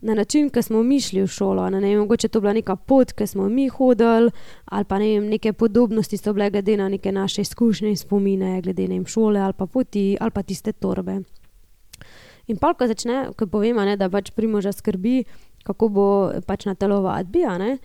na 0.00 0.14
način, 0.14 0.50
ki 0.50 0.62
smo 0.62 0.82
mi 0.82 1.00
šli 1.00 1.22
v 1.22 1.26
šolo. 1.26 1.70
Ne, 1.70 1.80
ne 1.80 1.88
vem, 1.88 1.98
mogoče 1.98 2.28
to 2.28 2.40
bila 2.40 2.52
neka 2.52 2.76
pot, 2.76 3.12
ki 3.12 3.26
smo 3.26 3.48
mi 3.48 3.68
hodili, 3.68 4.30
ali 4.64 4.84
pa 4.84 4.98
ne 4.98 5.12
vem, 5.12 5.28
neke 5.30 5.52
podobnosti 5.52 6.16
so 6.16 6.32
bile 6.32 6.50
glede 6.50 6.76
na 6.76 6.88
neke 6.88 7.12
naše 7.12 7.42
izkušnje 7.42 7.88
in 7.88 7.96
spomine, 7.96 8.60
glede 8.62 8.88
na 8.88 9.04
šole 9.06 9.40
ali 9.40 9.52
pa 9.52 9.66
poti 9.66 10.16
ali 10.20 10.30
pa 10.30 10.42
tiste 10.42 10.72
torbe. 10.72 11.20
In 12.46 12.56
pa, 12.56 12.74
ko 12.74 12.86
začne, 12.86 13.28
ko 13.36 13.46
povemo, 13.46 13.84
da 13.96 14.08
pač 14.10 14.30
Primoža 14.30 14.72
skrbi, 14.72 15.24
kako 15.62 15.88
bo 15.88 16.06
pač 16.46 16.64
na 16.66 16.74
telovadbi, 16.74 17.46
ne 17.58 17.78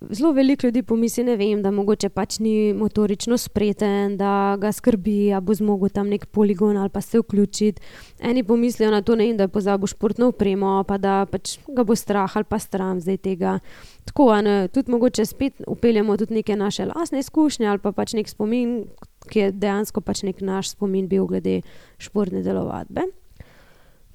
zelo 0.00 0.32
veliko 0.32 0.66
ljudi 0.66 0.82
pomisli, 0.82 1.24
ne 1.24 1.36
vem, 1.36 1.62
da 1.62 1.70
mogoče 1.70 2.08
pač 2.08 2.38
ni 2.38 2.72
motorično 2.76 3.38
spreten, 3.38 4.16
da 4.16 4.56
ga 4.60 4.72
skrbi, 4.72 5.30
da 5.32 5.40
bo 5.40 5.54
zmogel 5.54 5.88
tam 5.88 6.08
nek 6.12 6.26
poligon 6.26 6.76
ali 6.76 6.90
pa 6.90 7.00
se 7.00 7.18
vključiti. 7.18 7.82
Eni 8.20 8.44
pomislijo 8.44 8.90
na 8.90 9.02
to, 9.02 9.16
ne 9.16 9.26
vem, 9.26 9.36
da 9.36 9.44
je 9.44 9.48
pozabil 9.48 9.86
športno 9.86 10.28
opremo, 10.28 10.84
pa 10.88 10.98
da 10.98 11.24
pač 11.30 11.58
ga 11.68 11.84
bo 11.84 11.96
strah 11.96 12.36
ali 12.36 12.44
pa 12.44 12.58
stram 12.58 13.00
zdaj 13.00 13.16
tega. 13.16 13.58
Tako, 14.04 14.30
ne, 14.42 14.68
tudi 14.68 14.90
mogoče 14.90 15.24
spet 15.26 15.62
upeljemo 15.66 16.16
tudi 16.16 16.34
neke 16.34 16.56
naše 16.56 16.84
lastne 16.84 17.18
izkušnje 17.18 17.66
ali 17.66 17.78
pa 17.78 17.92
pač 17.92 18.14
nek 18.14 18.28
spomin, 18.28 18.84
ki 19.30 19.38
je 19.38 19.52
dejansko 19.52 20.00
pač 20.00 20.22
nek 20.22 20.40
naš 20.40 20.76
spomin 20.76 21.08
bil 21.08 21.26
glede 21.26 21.62
športne 21.98 22.42
delovadbe. 22.42 23.08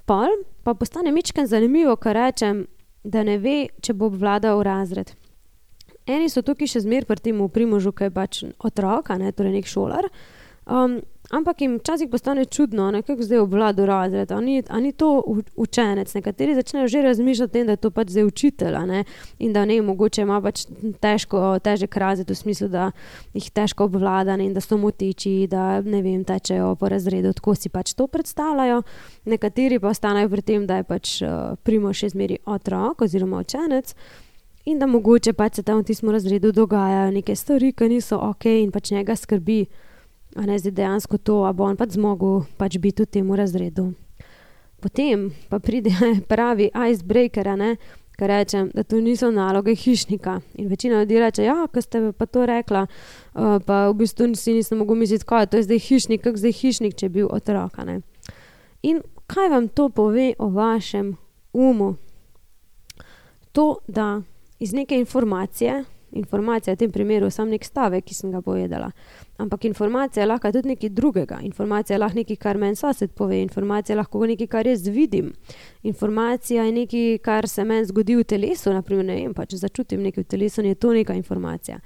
Pol 0.05 0.29
pa 0.63 0.73
postane 0.73 1.11
mičken 1.11 1.47
zanimivo, 1.47 1.95
kar 1.95 2.15
rečem, 2.15 2.67
da 3.03 3.23
ne 3.23 3.39
ve, 3.41 3.65
če 3.81 3.93
bo 3.97 4.11
obvladal 4.11 4.61
razred 4.63 5.15
eni 6.07 6.29
so 6.29 6.41
tukaj 6.45 6.69
še 6.75 6.83
zmeraj 6.85 7.09
pri 7.09 7.25
tem 7.29 7.41
primožu, 7.49 7.91
ki 7.91 8.09
je 8.09 8.13
pač 8.13 8.43
otrok, 8.59 9.13
ne, 9.19 9.31
torej 9.31 9.59
nek 9.59 9.69
šolar. 9.69 10.09
Um, 10.71 11.01
ampak 11.31 11.61
jim 11.61 11.79
včasih 11.79 12.09
postane 12.09 12.45
čudno, 12.45 12.91
kako 13.01 13.23
zdaj 13.23 13.39
obvlada 13.39 13.85
razred. 13.85 14.31
Ali 14.31 14.61
ni 14.81 14.91
to 14.91 15.23
učenec? 15.55 16.13
Nekateri 16.13 16.55
začnejo 16.55 16.87
že 16.87 17.01
razmišljati 17.01 17.49
o 17.49 17.53
tem, 17.53 17.65
da 17.65 17.73
je 17.73 17.77
to 17.77 17.91
pač 17.91 18.09
zdaj 18.09 18.23
učitelj 18.23 18.77
ne, 18.85 19.03
in 19.39 19.53
da 19.53 19.65
ne 19.65 19.81
mogoče 19.81 20.21
ima 20.21 20.41
pač 20.41 20.65
težko, 21.01 21.59
težek 21.59 21.97
razred 21.97 22.29
v 22.29 22.35
smislu, 22.35 22.67
da 22.67 22.91
jih 23.33 23.51
težko 23.51 23.89
obvlada 23.89 24.37
in 24.37 24.53
da 24.53 24.61
so 24.61 24.77
motiči, 24.77 25.47
da 25.49 25.81
ne 25.81 26.01
vem, 26.01 26.23
tečejo 26.23 26.75
po 26.75 26.89
razredu. 26.89 27.33
Tako 27.33 27.55
si 27.55 27.69
pač 27.69 27.93
to 27.93 28.07
predstavljajo. 28.07 28.83
Nekateri 29.25 29.79
pa 29.79 29.89
ostanejo 29.89 30.29
pri 30.29 30.41
tem, 30.41 30.67
da 30.67 30.77
je 30.77 30.83
pač 30.83 31.21
uh, 31.21 31.55
primož 31.63 32.05
še 32.05 32.13
zmeraj 32.13 32.45
otrok 32.45 33.01
oziroma 33.01 33.41
učenec 33.41 33.95
in 34.65 34.79
da 34.79 34.87
mogoče 34.87 35.33
pač 35.33 35.55
se 35.55 35.63
tam 35.63 35.79
v 35.79 35.87
tistem 35.89 36.09
razredu 36.09 36.51
dogajajo 36.51 37.11
neke 37.11 37.35
stvari, 37.35 37.71
ki 37.73 37.89
niso 37.89 38.17
ok 38.17 38.45
in 38.45 38.71
pač 38.71 38.91
njega 38.91 39.15
skrbi, 39.15 39.65
a 40.35 40.45
ne 40.45 40.59
zdaj 40.59 40.71
dejansko 40.71 41.17
to, 41.17 41.41
a 41.45 41.53
bo 41.53 41.63
on 41.63 41.77
pač 41.77 41.97
zmogel 41.97 42.45
pač 42.57 42.77
biti 42.77 43.03
v 43.03 43.11
tem 43.11 43.33
razredu. 43.33 43.91
Potem 44.81 45.29
pa 45.49 45.59
pride 45.59 45.91
pravi 46.31 46.71
icebreaker, 46.73 47.53
ne, 47.57 47.75
ki 48.17 48.27
reče, 48.27 48.63
da 48.73 48.83
to 48.83 48.99
niso 49.01 49.31
naloge 49.31 49.75
hišnika. 49.75 50.39
In 50.55 50.67
večina 50.67 50.99
ljudi 50.99 51.19
reče, 51.19 51.43
ja, 51.43 51.67
ko 51.73 51.81
ste 51.81 52.11
pa 52.17 52.25
to 52.25 52.45
rekla, 52.45 52.85
uh, 52.85 53.57
pa 53.65 53.89
v 53.89 53.95
bistvu 54.01 54.29
si 54.35 54.53
nisem 54.53 54.77
mogel 54.77 54.95
misliti, 54.95 55.25
kaj 55.25 55.43
je 55.43 55.51
to 55.53 55.61
zdaj 55.61 55.79
hišnik, 55.79 56.21
kako 56.21 56.37
zdaj 56.37 56.51
hišnik, 56.51 56.95
če 56.97 57.05
je 57.05 57.09
bil 57.09 57.29
otrok. 57.31 57.77
In 58.81 59.01
kaj 59.27 59.49
vam 59.49 59.67
to 59.67 59.89
pove 59.89 60.33
o 60.37 60.49
vašem 60.49 61.15
umu? 61.53 61.95
To, 63.51 63.77
da 63.87 64.21
iz 64.61 64.73
neke 64.73 64.99
informacije, 64.99 65.83
informacija 66.11 66.73
v 66.73 66.77
tem 66.77 66.91
primeru 66.91 67.25
je 67.25 67.31
samo 67.31 67.51
nek 67.51 67.63
stavek, 67.65 68.03
ki 68.05 68.13
sem 68.13 68.31
ga 68.31 68.41
povedala, 68.45 68.91
ampak 69.41 69.65
informacija 69.65 70.21
je 70.21 70.27
lahko 70.27 70.51
tudi 70.51 70.73
nekaj 70.75 70.89
drugega. 70.89 71.39
Informacija 71.41 71.95
je 71.95 71.99
lahko 71.99 72.19
nekaj, 72.19 72.35
kar 72.35 72.57
meni 72.57 72.75
sosed 72.75 73.15
pove, 73.17 73.39
informacija 73.41 73.95
je 73.95 73.97
lahko 73.97 74.21
nekaj, 74.29 74.47
kar 74.47 74.67
jaz 74.67 74.85
vidim. 74.87 75.31
Informacija 75.83 76.63
je 76.63 76.75
nekaj, 76.77 77.17
kar 77.25 77.49
se 77.49 77.65
meni 77.65 77.89
zgodi 77.89 78.19
v 78.19 78.23
telesu, 78.23 78.73
naprimer, 78.73 79.05
ne 79.05 79.15
vem, 79.15 79.33
pa 79.33 79.47
če 79.49 79.63
začutim 79.63 80.03
nekaj 80.05 80.27
v 80.27 80.31
telesu, 80.35 80.61
je 80.61 80.75
to 80.75 80.93
neka 80.93 81.17
informacija. 81.17 81.79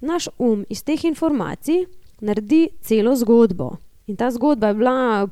Naš 0.00 0.28
um 0.38 0.66
iz 0.68 0.84
teh 0.84 1.04
informacij 1.04 1.86
naredi 2.20 2.68
celo 2.84 3.16
zgodbo. 3.16 3.76
In 4.06 4.16
ta 4.16 4.30
zgodba 4.30 4.68
je 4.68 4.74
bila 4.74 5.26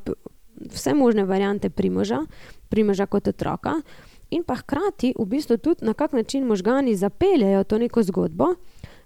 vse 0.72 0.94
možne 0.94 1.24
variante 1.24 1.70
primoža, 1.70 2.24
primoža 2.68 3.06
kot 3.06 3.28
otroka 3.28 3.82
in 4.30 4.42
pa 4.42 4.54
hkrati 4.54 5.14
v 5.18 5.24
bistvu 5.24 5.56
tudi 5.56 5.84
na 5.84 5.94
kak 5.94 6.12
način 6.12 6.44
možgani 6.44 6.96
zapeljejo 6.96 7.64
to 7.64 7.78
neko 7.78 8.02
zgodbo. 8.02 8.54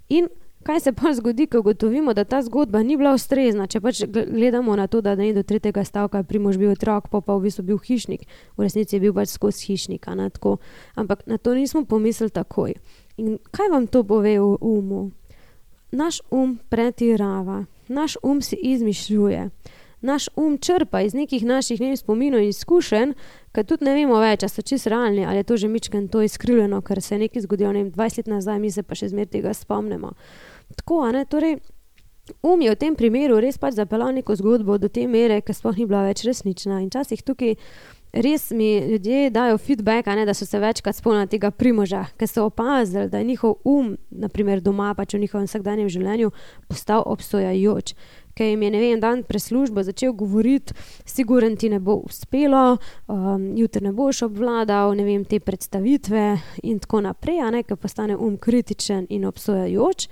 In 0.09 0.29
kaj 0.63 0.81
se 0.81 0.93
pa 0.93 1.13
zgodi, 1.15 1.47
ko 1.47 1.59
ugotovimo, 1.59 2.15
da 2.15 2.25
ta 2.25 2.43
zgodba 2.43 2.83
ni 2.83 2.97
bila 2.97 3.15
ustrezna, 3.15 3.67
če 3.67 3.81
pač 3.81 4.03
gledamo 4.07 4.77
na 4.77 4.87
to, 4.87 5.01
da 5.01 5.15
ne 5.15 5.33
do 5.33 5.43
tretjega 5.43 5.85
stavka 5.85 6.21
je 6.21 6.25
primož 6.25 6.59
bil 6.59 6.73
otrok, 6.73 7.09
pa 7.09 7.21
pa 7.21 7.37
v 7.37 7.49
bistvu 7.49 7.65
bil 7.65 7.79
hišnik, 7.79 8.27
v 8.57 8.67
resnici 8.67 8.97
je 8.97 9.01
bil 9.01 9.15
pač 9.17 9.33
skozi 9.33 9.73
hišnika. 9.73 10.15
Na 10.15 10.31
Ampak 10.95 11.27
na 11.27 11.39
to 11.39 11.55
nismo 11.55 11.85
pomislili 11.85 12.31
takoj. 12.31 12.75
In 13.17 13.39
kaj 13.51 13.69
vam 13.73 13.87
to 13.87 14.05
pove 14.05 14.39
v 14.39 14.57
umu? 14.61 15.11
Naš 15.93 16.21
um 16.31 16.59
pretirava, 16.69 17.65
naš 17.89 18.17
um 18.23 18.43
si 18.43 18.57
izmišljuje 18.57 19.51
naš 20.01 20.29
um 20.37 20.59
črpa 20.59 21.01
iz 21.01 21.15
nekih 21.15 21.45
naših 21.45 21.81
vem, 21.81 21.97
spominov 21.97 22.41
in 22.41 22.53
izkušenj, 22.55 23.13
ki 23.53 23.65
tudi 23.65 23.85
ne 23.85 23.95
vemo 23.95 24.21
več, 24.21 24.45
ali 24.47 24.53
so 24.53 24.63
čisto 24.63 24.91
realni 24.91 25.27
ali 25.27 25.43
je 25.43 25.49
to 25.49 25.57
že 25.57 25.69
mičken 25.69 26.09
to 26.09 26.23
izkrivljeno, 26.23 26.81
ker 26.81 27.03
se 27.03 27.15
je 27.15 27.19
nekaj 27.19 27.43
zgodilo 27.43 27.73
ne 27.73 27.85
vem, 27.85 27.93
20 27.93 28.17
let 28.19 28.27
nazaj, 28.27 28.59
mi 28.59 28.71
se 28.71 28.83
pa 28.83 28.95
še 28.95 29.11
zmeraj 29.13 29.33
tega 29.37 29.55
spomnimo. 29.55 30.13
Tako, 30.77 31.13
ne, 31.13 31.25
torej, 31.25 31.59
um 32.43 32.61
je 32.61 32.71
v 32.71 32.79
tem 32.79 32.97
primeru 32.97 33.41
res 33.41 33.59
pač 33.59 33.75
zapeljal 33.75 34.15
neko 34.15 34.37
zgodbo 34.37 34.79
do 34.79 34.89
te 34.89 35.07
mere, 35.07 35.41
ki 35.41 35.55
sploh 35.55 35.77
ni 35.77 35.87
bila 35.87 36.05
več 36.07 36.25
resnična 36.25 36.81
in 36.81 36.89
včasih 36.89 37.23
tukaj 37.27 37.57
res 38.13 38.51
mi 38.51 38.79
ljudje 38.79 39.31
dajo 39.31 39.59
feedback, 39.59 40.07
ne, 40.07 40.27
da 40.27 40.35
so 40.35 40.47
se 40.47 40.59
večkrat 40.59 40.97
spomnili 40.97 41.29
tega 41.31 41.51
primoža, 41.51 42.05
ker 42.19 42.29
so 42.29 42.45
opazili, 42.45 43.09
da 43.09 43.19
je 43.19 43.25
njihov 43.25 43.55
um, 43.65 43.97
naprimer 44.11 44.61
doma, 44.61 44.95
pač 44.95 45.15
v 45.15 45.23
njihovem 45.25 45.47
vsakdanjem 45.47 45.89
življenju, 45.89 46.33
postal 46.69 47.05
obsojajoč. 47.07 47.95
Ker 48.40 48.48
jim 48.48 48.62
je, 48.64 48.70
ne 48.72 48.79
vem, 48.81 49.00
dan 49.00 49.20
preslužbo 49.29 49.83
začel 49.85 50.14
govoriti, 50.16 50.72
siguren 51.05 51.59
ti 51.61 51.68
ne 51.68 51.76
bo 51.76 51.98
uspelo, 52.07 52.79
um, 53.05 53.42
jutri 53.53 53.85
ne 53.85 53.92
boš 53.92 54.22
obvladal, 54.31 54.94
ne 54.96 55.05
vem, 55.05 55.26
te 55.29 55.42
predstavitve 55.44 56.22
in 56.64 56.79
tako 56.81 57.03
naprej, 57.05 57.42
a 57.44 57.50
ne, 57.53 57.61
ker 57.68 57.76
postane 57.76 58.16
um 58.16 58.38
kritičen 58.40 59.05
in 59.12 59.26
obsojajoč. 59.29 60.09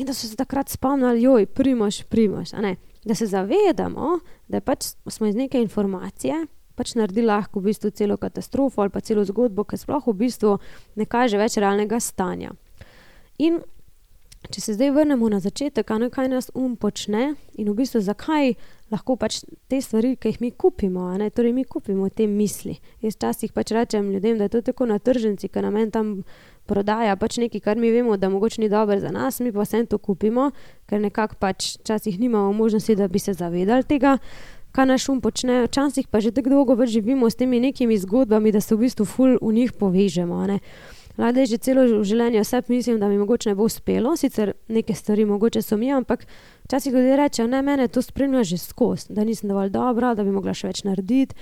In 0.00 0.08
da 0.08 0.16
so 0.16 0.24
se 0.24 0.40
takrat 0.40 0.72
spomnili, 0.72 1.26
joj, 1.26 1.44
primož, 1.52 2.06
primož, 2.08 2.54
a 2.56 2.64
ne. 2.64 2.78
Da 3.04 3.12
se 3.14 3.28
zavedamo, 3.28 4.14
da 4.48 4.62
pač 4.64 4.94
smo 5.12 5.28
iz 5.28 5.36
neke 5.36 5.60
informacije 5.60 6.46
pač 6.72 6.94
naredili 6.96 7.28
lahko 7.28 7.60
v 7.60 7.68
bistvu 7.68 7.92
celo 7.92 8.16
katastrofo 8.16 8.80
ali 8.80 8.90
pa 8.94 9.04
celo 9.04 9.26
zgodbo, 9.28 9.66
ki 9.68 9.76
sploh 9.76 10.08
v 10.08 10.16
bistvu 10.24 10.56
ne 10.96 11.04
kaže 11.04 11.36
več 11.36 11.60
realnega 11.60 12.00
stanja. 12.00 12.56
In 13.44 13.60
če 14.50 14.60
se 14.60 14.74
zdaj 14.74 14.90
vrnemo 14.90 15.28
na 15.30 15.38
začetek, 15.40 15.86
kaj, 15.86 16.08
kaj 16.10 16.28
nas 16.28 16.50
um 16.54 16.74
počne 16.76 17.34
in 17.54 17.68
v 17.68 17.74
bistvu 17.78 18.02
zakaj 18.02 18.54
lahko 18.92 19.16
pač 19.16 19.42
te 19.70 19.80
stvari, 19.80 20.16
ki 20.20 20.32
jih 20.32 20.40
mi 20.42 20.50
kupimo, 20.50 21.06
ne, 21.18 21.30
torej 21.30 21.54
mi 21.56 21.64
kupimo 21.64 22.08
te 22.10 22.26
misli. 22.26 22.76
Jaz 23.04 23.16
včasih 23.16 23.52
pač 23.54 23.72
rečem 23.72 24.10
ljudem, 24.12 24.38
da 24.38 24.48
je 24.48 24.56
to 24.56 24.62
tako 24.72 24.88
na 24.90 24.98
tržnici, 24.98 25.48
ker 25.48 25.64
nam 25.64 25.78
en 25.80 25.92
tam 25.94 26.10
prodaja 26.68 27.14
pač 27.16 27.38
nekaj, 27.42 27.62
kar 27.62 27.78
mi 27.80 27.92
vemo, 27.94 28.16
da 28.16 28.28
mogoče 28.32 28.60
ni 28.60 28.68
dobro 28.72 28.98
za 29.00 29.12
nas, 29.14 29.40
mi 29.40 29.52
pa 29.52 29.64
vsem 29.64 29.86
to 29.86 29.98
kupimo, 29.98 30.50
ker 30.90 31.00
nekako 31.00 31.38
pač 31.40 31.76
včasih 31.80 32.20
nimamo 32.20 32.52
možnosti, 32.52 32.98
da 32.98 33.08
bi 33.08 33.22
se 33.22 33.36
zavedali 33.38 33.88
tega 33.88 34.18
kaj 34.72 34.86
naš 34.86 35.08
um 35.08 35.20
počne, 35.20 35.62
včasih 35.68 36.08
pa 36.08 36.20
že 36.20 36.32
tako 36.32 36.50
dolgo 36.50 36.74
več 36.74 36.96
živimo 36.96 37.28
s 37.30 37.36
temi 37.36 37.60
nekimi 37.60 37.98
zgodbami, 37.98 38.52
da 38.52 38.60
se 38.60 38.74
v 38.74 38.88
bistvu 38.88 39.04
ful 39.04 39.36
v 39.40 39.52
njih 39.52 39.72
povežemo. 39.72 40.40
Lade 41.18 41.44
že 41.46 41.58
celo 41.60 41.84
življenje 42.04 42.40
vse 42.40 42.62
mislim, 42.68 43.00
da 43.00 43.08
mi 43.08 43.18
mogoče 43.18 43.50
ne 43.50 43.54
bo 43.54 43.66
uspelo, 43.68 44.14
sicer 44.16 44.54
neke 44.68 44.94
stvari 44.94 45.24
mogoče 45.28 45.62
so 45.62 45.76
mi, 45.76 45.90
ampak 45.92 46.24
včasih 46.64 46.92
ljudje 46.92 47.16
rečejo, 47.16 47.48
ne, 47.52 47.62
mene 47.62 47.88
to 47.88 48.02
spremlja 48.02 48.44
že 48.44 48.58
skozi, 48.58 49.12
da 49.12 49.24
nisem 49.24 49.52
dovolj 49.52 49.70
dobra, 49.70 50.14
da 50.14 50.24
bi 50.24 50.32
mogla 50.32 50.54
še 50.54 50.72
več 50.72 50.84
narediti. 50.88 51.36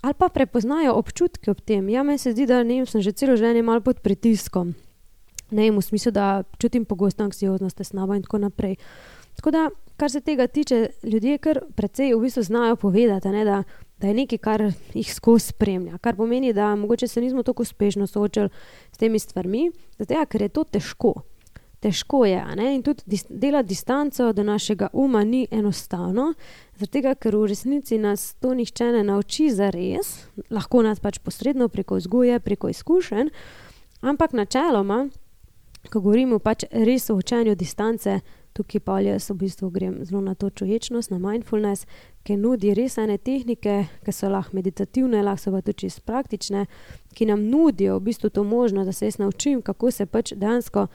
Ali 0.00 0.14
pa 0.16 0.30
prepoznajo 0.32 0.94
občutke 0.96 1.50
ob 1.50 1.60
tem. 1.60 1.88
Ja, 1.92 2.02
meni 2.02 2.18
se 2.18 2.32
zdi, 2.32 2.46
da 2.48 2.62
ne, 2.64 2.80
sem 2.86 3.02
že 3.04 3.12
celo 3.12 3.36
življenje 3.36 3.66
malo 3.66 3.84
pod 3.84 4.00
pritiskom. 4.00 4.72
Ne, 5.50 5.66
v 5.74 5.82
smislu, 5.82 6.12
da 6.14 6.44
čutim 6.62 6.86
pogosto 6.86 7.26
anksioznost, 7.26 7.76
tesnabo 7.76 8.14
in 8.14 8.22
tako 8.22 8.38
naprej. 8.46 8.78
Tako 9.36 9.50
da 9.50 9.68
kar 10.00 10.10
se 10.10 10.20
tega 10.20 10.46
tiče, 10.46 10.86
ljudje 11.02 11.38
kar 11.38 11.60
precej 11.76 12.14
v 12.14 12.22
bistvu 12.22 12.42
znajo 12.46 12.76
povedati, 12.76 13.28
ne, 13.28 13.44
da, 13.44 13.62
da 14.00 14.08
je 14.08 14.14
nekaj, 14.14 14.38
kar 14.38 14.62
jih 14.94 15.14
skozi 15.14 15.52
spremlja. 15.52 15.98
Kar 15.98 16.16
pomeni, 16.16 16.52
da 16.52 16.76
mogoče 16.76 17.08
se 17.08 17.20
nismo 17.20 17.42
tako 17.42 17.62
uspešno 17.62 18.06
soočali 18.06 18.48
s 18.92 18.98
temi 18.98 19.18
stvarmi, 19.18 19.70
zato 19.98 20.24
ker 20.26 20.42
je 20.42 20.48
to 20.48 20.64
težko. 20.64 21.14
Težko 21.80 22.24
je 22.24 22.44
ne? 22.56 22.74
in 22.74 22.82
tudi 22.82 23.02
dis 23.06 23.24
delati 23.28 23.68
distanco 23.68 24.32
do 24.32 24.42
našega 24.44 24.88
uma 24.92 25.24
ni 25.24 25.46
enostavno, 25.50 26.34
zato 26.76 27.14
ker 27.14 27.36
v 27.36 27.46
resnici 27.48 27.98
nas 27.98 28.34
to 28.34 28.54
nihče 28.54 28.92
ne 28.92 29.04
nauči 29.04 29.50
za 29.50 29.70
res, 29.70 30.26
lahko 30.50 30.82
nas 30.82 31.00
pač 31.00 31.18
posredno 31.18 31.68
preko 31.68 31.96
vzgoje, 31.96 32.40
preko 32.40 32.68
izkušenj, 32.68 33.32
ampak 34.00 34.32
načeloma, 34.32 35.06
ko 35.88 36.00
govorimo 36.00 36.38
pač 36.38 36.64
res 36.70 37.08
o 37.10 37.16
učenju 37.16 37.54
distance, 37.56 38.20
tukaj 38.52 38.80
pa 38.84 39.00
jaz 39.00 39.30
v 39.30 39.38
bistvu 39.46 39.70
grem 39.70 40.00
zelo 40.04 40.20
na 40.20 40.34
to 40.34 40.50
čuječnost, 40.50 41.10
na 41.10 41.18
mindfulness, 41.18 41.86
ki 42.22 42.36
nudi 42.36 42.74
res 42.76 42.98
ene 43.00 43.16
tehnike, 43.18 43.76
ki 44.04 44.12
so 44.12 44.28
lahko 44.28 44.56
meditativne, 44.58 45.22
lahko 45.24 45.44
so 45.44 45.54
pa 45.54 45.62
tudi 45.64 45.86
čisto 45.86 46.04
praktične, 46.06 46.66
ki 47.16 47.26
nam 47.26 47.46
nudijo 47.48 47.98
v 47.98 48.06
bistvu 48.10 48.30
to 48.30 48.44
možnost, 48.44 48.86
da 48.86 48.92
se 48.92 49.06
jaz 49.06 49.18
naučim, 49.18 49.62
kako 49.62 49.90
se 49.90 50.06
pač 50.06 50.32
dejansko 50.36 50.86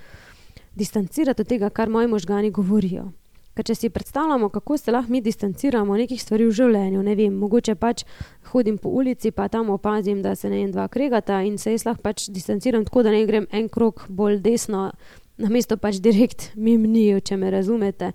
distancirati 0.75 1.41
od 1.41 1.47
tega, 1.47 1.69
kar 1.69 1.89
moji 1.89 2.07
možgani 2.07 2.51
govorijo. 2.51 3.11
Ker 3.55 3.63
če 3.63 3.75
si 3.75 3.89
predstavljamo, 3.89 4.49
kako 4.51 4.77
se 4.77 4.91
lahko 4.91 5.11
mi 5.11 5.21
distanciramo 5.23 5.97
nekih 5.97 6.21
stvari 6.21 6.45
v 6.49 6.55
življenju, 6.57 7.03
ne 7.07 7.13
vem, 7.15 7.35
mogoče 7.39 7.77
pač 7.79 8.03
hodim 8.51 8.77
po 8.77 8.91
ulici, 8.91 9.31
pa 9.31 9.47
tam 9.47 9.69
opazim, 9.71 10.19
da 10.21 10.35
se 10.35 10.51
ne 10.51 10.59
en 10.65 10.73
dva 10.75 10.89
kregata 10.91 11.39
in 11.47 11.55
se 11.57 11.71
jaz 11.71 11.85
lahko 11.87 12.03
pač 12.03 12.27
distanciram 12.35 12.83
tako, 12.83 13.05
da 13.07 13.15
ne 13.15 13.23
grem 13.25 13.47
en 13.51 13.69
krok 13.71 14.09
bolj 14.09 14.41
desno 14.43 14.89
na 15.37 15.51
mesto 15.51 15.77
pač 15.79 16.01
direkt 16.03 16.51
mimnijo, 16.55 17.21
če 17.23 17.39
me 17.39 17.51
razumete. 17.51 18.11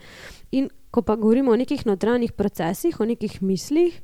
In 0.52 0.68
ko 0.90 1.02
pa 1.02 1.16
govorimo 1.16 1.52
o 1.52 1.56
nekih 1.56 1.86
notranjih 1.86 2.32
procesih, 2.32 3.00
o 3.00 3.04
nekih 3.04 3.42
mislih, 3.42 4.00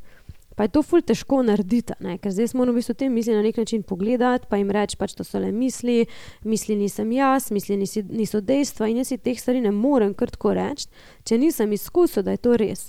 pa 0.56 0.64
je 0.64 0.72
to 0.72 0.82
ful 0.82 1.02
težko 1.04 1.42
narediti, 1.44 1.92
ne? 2.00 2.16
ker 2.18 2.32
zdaj 2.32 2.54
smo 2.54 2.64
v 2.64 2.78
bistvu 2.78 2.94
te 2.96 3.08
misli 3.12 3.34
na 3.36 3.42
nek 3.44 3.58
način 3.60 3.82
pogledati, 3.82 4.46
pa 4.48 4.56
jim 4.56 4.70
reči, 4.72 4.96
pač 4.96 5.12
to 5.14 5.24
so 5.24 5.38
le 5.38 5.52
misli, 5.52 6.06
misli 6.44 6.76
nisem 6.80 7.12
jaz, 7.12 7.50
misli 7.52 7.76
nisi, 7.76 8.02
niso 8.08 8.40
dejstva 8.40 8.88
in 8.88 9.02
jaz 9.02 9.12
si 9.12 9.18
teh 9.20 9.36
stvari 9.40 9.60
ne 9.60 9.74
morem 9.74 10.14
krtko 10.16 10.54
reči, 10.56 10.88
če 11.28 11.38
nisem 11.38 11.76
izkusil, 11.76 12.24
da 12.24 12.32
je 12.32 12.42
to 12.48 12.56
res. 12.56 12.88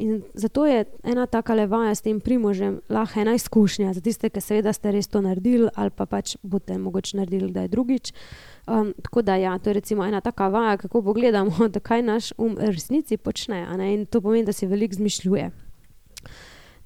In 0.00 0.22
zato 0.34 0.64
je 0.66 0.86
ena 1.04 1.26
taka 1.30 1.54
levaja 1.54 1.92
s 1.94 2.02
tem 2.02 2.16
primožem 2.20 2.80
lahko 2.90 3.20
ena 3.20 3.36
izkušnja 3.36 3.92
za 3.92 4.00
tiste, 4.00 4.32
ki 4.32 4.40
seveda 4.40 4.72
ste 4.72 4.96
res 4.96 5.06
to 5.12 5.20
naredili 5.20 5.68
ali 5.76 5.92
pa 5.92 6.08
pač 6.08 6.38
boste 6.42 6.78
mogoče 6.80 7.20
naredili, 7.20 7.52
da 7.52 7.68
je 7.68 7.74
drugič. 7.76 8.10
Uh, 8.10 8.51
Um, 8.66 8.94
tako 9.02 9.22
da, 9.22 9.36
ja, 9.36 9.58
to 9.58 9.70
je 9.70 9.74
recimo 9.74 10.04
ena 10.04 10.20
taka 10.20 10.48
vaja, 10.48 10.76
kako 10.76 11.02
pogledamo, 11.02 11.68
da 11.74 11.80
kaj 11.80 12.02
naš 12.02 12.32
um 12.38 12.54
v 12.54 12.70
resnici 12.70 13.16
počne. 13.16 13.66
In 13.92 14.06
to 14.06 14.20
pomeni, 14.20 14.46
da 14.46 14.52
si 14.52 14.66
veliko 14.66 14.94
zmišljuje. 14.94 15.50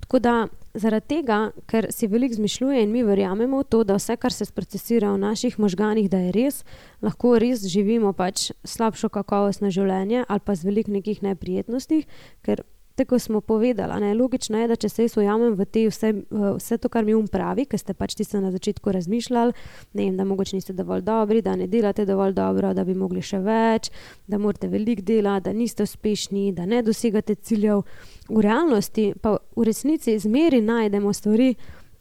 Tako 0.00 0.18
da 0.18 0.46
zaradi 0.74 1.06
tega, 1.08 1.50
ker 1.66 1.88
si 1.90 2.06
veliko 2.06 2.34
zmišljuje 2.34 2.82
in 2.82 2.92
mi 2.92 3.02
verjamemo 3.02 3.58
v 3.58 3.64
to, 3.64 3.82
da 3.84 3.96
vse, 3.98 4.16
kar 4.16 4.32
se 4.32 4.44
sprocesira 4.44 5.10
v 5.12 5.18
naših 5.18 5.58
možganjih, 5.58 6.06
da 6.10 6.20
je 6.22 6.32
res, 6.32 6.60
lahko 7.02 7.34
res 7.42 7.64
živimo 7.66 8.12
pač 8.12 8.52
slabšo 8.64 9.08
kakovostno 9.08 9.70
življenje 9.70 10.24
ali 10.28 10.40
pa 10.44 10.54
z 10.54 10.68
veliko 10.68 10.94
nekih 10.94 11.22
neprijetnosti, 11.26 12.04
ker 12.46 12.62
Tako 12.96 13.18
smo 13.18 13.40
povedali, 13.40 14.00
ne, 14.00 14.14
logično 14.14 14.58
je, 14.58 14.68
da 14.68 14.76
če 14.76 14.88
se 14.88 15.04
jaz 15.04 15.18
ujamem 15.20 15.52
v 15.52 15.64
te 15.68 15.82
vse, 15.84 16.14
vse 16.30 16.78
to, 16.80 16.88
kar 16.88 17.04
mi 17.04 17.12
um 17.14 17.26
pravi, 17.28 17.66
ker 17.68 17.76
ste 17.76 17.92
pač 17.92 18.14
tiste 18.16 18.40
na 18.40 18.48
začetku 18.54 18.92
razmišljali, 18.96 19.52
ne 19.92 20.06
vem, 20.06 20.14
da 20.16 20.24
mogoče 20.24 20.56
niste 20.56 20.72
dovolj 20.72 21.02
dobri, 21.04 21.42
da 21.44 21.58
ne 21.60 21.66
delate 21.68 22.06
dovolj 22.08 22.32
dobro, 22.32 22.72
da 22.72 22.86
bi 22.88 22.96
mogli 22.96 23.20
še 23.20 23.42
več, 23.44 23.90
da 24.26 24.40
morate 24.40 24.72
veliko 24.72 25.04
delati, 25.04 25.44
da 25.44 25.52
niste 25.52 25.84
uspešni, 25.84 26.54
da 26.56 26.64
ne 26.64 26.80
dosegate 26.86 27.36
ciljev. 27.36 27.84
V 28.30 28.40
realnosti 28.40 29.10
pa 29.20 29.36
v 29.36 29.68
resnici 29.68 30.16
zmeri 30.16 30.62
najdemo 30.64 31.12
stvari, 31.12 31.52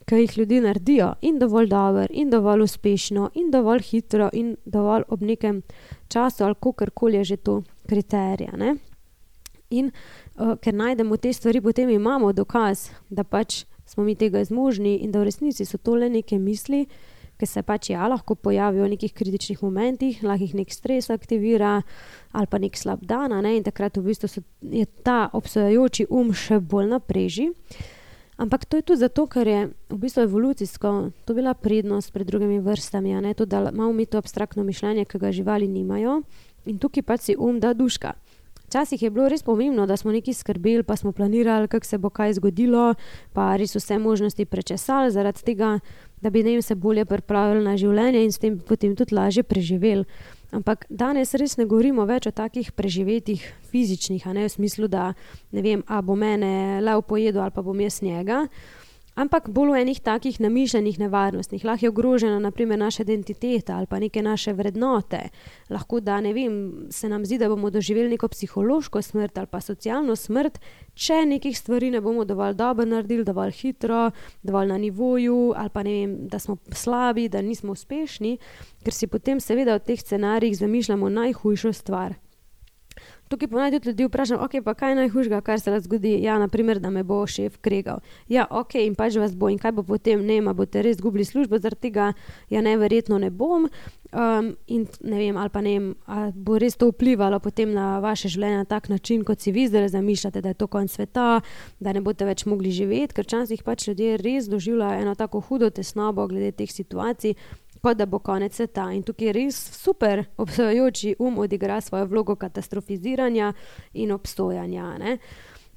ki 0.08 0.21
jih 0.21 0.38
ljudje 0.38 0.62
naredijo 0.62 1.12
in 1.27 1.41
dovolj 1.41 1.67
dobro, 1.67 2.08
in 2.10 2.31
dovolj 2.31 2.69
uspešno, 2.69 3.34
in 3.41 3.51
dovolj 3.51 3.84
hitro, 3.89 4.29
in 4.31 4.55
dovolj 4.63 5.10
ob 5.12 5.27
nekem 5.27 5.63
času, 6.08 6.45
ali 6.47 6.55
kakorkoli 6.55 7.19
je 7.19 7.34
že 7.34 7.38
to 7.38 7.63
kriterij. 7.89 8.77
In 9.75 9.88
uh, 9.89 10.24
ker 10.36 10.74
najdemo 10.74 11.17
te 11.17 11.34
stvari, 11.34 11.62
potem 11.62 11.89
imamo 11.89 12.34
dokaz, 12.34 12.89
da 13.10 13.24
pač 13.24 13.63
smo 13.86 14.04
mi 14.04 14.15
tega 14.15 14.43
zmožni 14.43 14.98
in 15.04 15.12
da 15.12 15.21
v 15.21 15.30
resnici 15.30 15.65
so 15.65 15.78
to 15.78 15.95
le 15.95 16.10
neke 16.10 16.39
misli, 16.39 16.86
ki 17.36 17.48
se 17.48 17.62
pač 17.67 17.89
ja, 17.91 18.08
lahko 18.08 18.36
pojavijo 18.36 18.86
v 18.86 18.93
nekih 18.93 19.13
kritičnih 19.13 19.63
momentih, 19.63 20.21
lahko 20.24 20.45
jih 20.45 20.56
nek 20.56 20.71
stres 20.71 21.10
aktivira 21.12 21.82
ali 22.32 22.48
pa 22.48 22.60
nek 22.60 22.78
slab 22.80 23.04
dan, 23.04 23.36
ne? 23.43 23.58
in 23.58 23.63
takrat 23.63 23.98
v 23.98 24.08
bistvu 24.08 24.30
so, 24.32 24.43
je 24.62 24.86
ta 25.04 25.30
obsojajoči 25.34 26.08
um 26.10 26.32
še 26.34 26.60
bolj 26.60 26.89
napreži. 26.95 27.52
Ampak 28.36 28.65
to 28.67 28.80
je 28.80 28.84
tudi 28.84 29.00
zato, 29.00 29.28
ker 29.32 29.48
je 29.48 29.60
v 29.71 29.98
bistvu 30.00 30.26
evolucijsko 30.28 30.89
to 31.24 31.36
bila 31.36 31.54
prednost 31.56 32.12
pred 32.12 32.28
drugimi 32.28 32.60
vrstami, 32.60 33.15
to, 33.36 33.45
da 33.45 33.71
imamo 33.71 33.93
mi 33.93 34.06
to 34.06 34.17
abstraktno 34.17 34.63
mišljenje, 34.63 35.06
ki 35.06 35.19
ga 35.19 35.32
živali 35.32 35.67
nimajo 35.67 36.21
in 36.65 36.80
tukaj 36.80 37.04
pač 37.04 37.21
si 37.21 37.36
um 37.39 37.60
da 37.60 37.74
duška. 37.74 38.13
Včasih 38.67 39.01
je 39.01 39.10
bilo 39.10 39.28
res 39.30 39.43
pomembno, 39.43 39.86
da 39.86 39.97
smo 39.97 40.12
nekaj 40.12 40.34
skrbeli, 40.34 40.84
pa 40.84 40.95
smo 40.95 41.12
planirali, 41.12 41.67
kako 41.67 41.86
se 41.86 41.97
bo 41.97 42.10
kaj 42.10 42.34
zgodilo, 42.39 42.93
pa 43.34 43.56
res 43.56 43.75
vse 43.75 43.99
možnosti 43.99 44.45
prečesali, 44.45 45.12
zaradi 45.12 45.43
tega, 45.45 45.80
da 46.21 46.30
bi 46.30 46.62
se 46.62 46.75
bolje 46.75 47.06
pripravili 47.06 47.63
na 47.63 47.78
življenje 47.78 48.23
in 48.23 48.32
s 48.32 48.38
tem 48.38 48.60
potem 48.60 48.95
tudi 48.95 49.15
lažje 49.15 49.43
preživeli. 49.43 50.06
Ampak 50.51 50.86
danes 50.89 51.34
res 51.34 51.58
ne 51.58 51.65
govorimo 51.65 52.06
več 52.06 52.28
o 52.28 52.32
takih 52.32 52.71
preživetih 52.71 53.43
fizičnih, 53.71 54.28
a 54.28 54.34
ne 54.34 54.45
v 54.45 54.49
smislu, 54.49 54.88
da 54.88 55.13
ne 55.51 55.62
vem, 55.62 55.84
a 55.88 56.01
bo 56.01 56.15
mene 56.15 56.82
lev 56.82 57.01
pojedel 57.01 57.41
ali 57.41 57.51
pa 57.51 57.62
bom 57.62 57.80
jaz 57.80 58.01
njega 58.01 58.47
ampak 59.15 59.49
bolj 59.49 59.71
v 59.71 59.82
enih 59.82 59.99
takih 60.04 60.39
namišljenih 60.39 60.99
nevarnostih. 60.99 61.63
Lahko 61.65 61.86
je 61.86 61.89
ogrožena 61.89 62.39
naprimer 62.39 62.80
naša 62.80 63.04
identiteta 63.04 63.78
ali 63.78 63.88
pa 63.88 63.99
neke 63.99 64.21
naše 64.21 64.54
vrednote. 64.54 65.30
Lahko 65.69 65.99
da 65.99 66.21
ne 66.21 66.34
vem, 66.34 66.88
se 66.91 67.10
nam 67.10 67.25
zdi, 67.25 67.38
da 67.38 67.49
bomo 67.49 67.69
doživeli 67.69 68.10
neko 68.10 68.28
psihološko 68.28 69.01
smrt 69.01 69.38
ali 69.38 69.47
pa 69.47 69.62
socialno 69.62 70.15
smrt, 70.15 70.60
če 70.93 71.25
nekih 71.25 71.58
stvari 71.58 71.91
ne 71.91 72.01
bomo 72.01 72.25
dovolj 72.25 72.54
dobro 72.54 72.86
naredili, 72.86 73.23
dovolj 73.23 73.51
hitro, 73.51 74.12
dovolj 74.43 74.67
na 74.67 74.78
nivoju 74.78 75.54
ali 75.56 75.69
pa 75.69 75.84
ne 75.84 75.91
vem, 75.91 76.17
da 76.28 76.39
smo 76.39 76.58
slabi, 76.71 77.30
da 77.30 77.41
nismo 77.41 77.71
uspešni, 77.71 78.38
ker 78.84 78.93
si 78.93 79.08
potem 79.08 79.39
seveda 79.39 79.75
v 79.75 79.86
teh 79.88 79.99
scenarijih 79.99 80.58
zamišljamo 80.58 81.10
najhujšo 81.10 81.73
stvar. 81.73 82.24
Tukaj 83.29 83.47
pa 83.47 83.57
naj 83.57 83.71
tudi 83.71 83.89
ljudi 83.89 84.05
vprašam, 84.05 84.39
ok, 84.41 84.51
pa 84.63 84.73
kaj 84.73 84.91
je 84.91 84.95
najhujšega, 84.95 85.41
kar 85.41 85.59
se 85.59 85.71
lahko 85.71 85.83
zgodi. 85.83 86.13
Ja, 86.21 86.38
naprimer, 86.39 86.79
da 86.79 86.89
me 86.89 87.03
bo 87.03 87.23
šef 87.27 87.57
kregal. 87.57 87.99
Ja, 88.29 88.45
ok, 88.49 88.75
in 88.85 88.95
pač 88.95 89.17
vas 89.17 89.33
bo 89.35 89.49
in 89.49 89.57
kaj 89.57 89.71
bo 89.71 89.83
potem, 89.83 90.21
ne, 90.25 90.38
ma 90.45 90.53
boste 90.53 90.83
res 90.85 90.99
izgubili 90.99 91.25
službo 91.25 91.57
zaradi 91.57 91.88
tega, 91.88 92.11
ja, 92.49 92.61
neverjetno 92.61 93.17
ne 93.17 93.31
bom. 93.33 93.65
Um, 94.15 94.51
in 94.71 94.85
ne 95.01 95.17
vem, 95.17 95.38
ali 95.38 95.49
pa 95.51 95.61
ne 95.65 95.73
vem, 95.73 95.88
bo 96.35 96.59
res 96.61 96.77
to 96.77 96.91
vplivalo 96.93 97.41
potem 97.43 97.73
na 97.73 97.97
vaše 97.99 98.29
življenje 98.31 98.61
na 98.61 98.69
tak 98.69 98.88
način, 98.93 99.25
kot 99.25 99.41
si 99.41 99.51
vi 99.51 99.65
zdaj 99.67 99.89
zamišljate, 99.97 100.41
da 100.45 100.53
je 100.53 100.59
to 100.61 100.69
konc 100.71 100.93
sveta, 100.93 101.41
da 101.79 101.93
ne 101.97 102.05
boste 102.05 102.29
več 102.29 102.45
mogli 102.45 102.71
živeti, 102.71 103.17
ker 103.17 103.25
včasih 103.25 103.65
pač 103.65 103.89
ljudje 103.89 104.21
res 104.21 104.47
doživljajo 104.47 105.01
eno 105.01 105.17
tako 105.17 105.41
hudo 105.41 105.69
tesnobo 105.73 106.27
glede 106.29 106.53
teh 106.61 106.71
situacij 106.71 107.33
kot 107.86 107.98
da 107.98 108.06
bo 108.06 108.19
konec 108.19 108.56
sveta. 108.56 108.88
In 108.98 109.04
tukaj 109.06 109.32
res 109.36 109.58
super 109.78 110.24
obsojajoči 110.41 111.15
um 111.19 111.38
odigra 111.39 111.82
svojo 111.82 112.08
vlogo 112.10 112.36
katastrofiziranja 112.36 113.54
in 113.93 114.12
obsojanja. 114.12 114.98
Ne? 114.98 115.17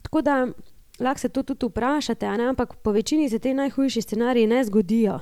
Tako 0.02 0.22
da 0.22 0.36
lahko 1.00 1.20
se 1.20 1.28
to 1.28 1.42
tudi 1.42 1.66
vprašate, 1.66 2.26
ampak 2.26 2.78
po 2.82 2.92
večini 2.92 3.28
se 3.28 3.38
te 3.38 3.54
najhujši 3.54 4.02
scenariji 4.02 4.46
ne 4.46 4.64
zgodijo. 4.64 5.20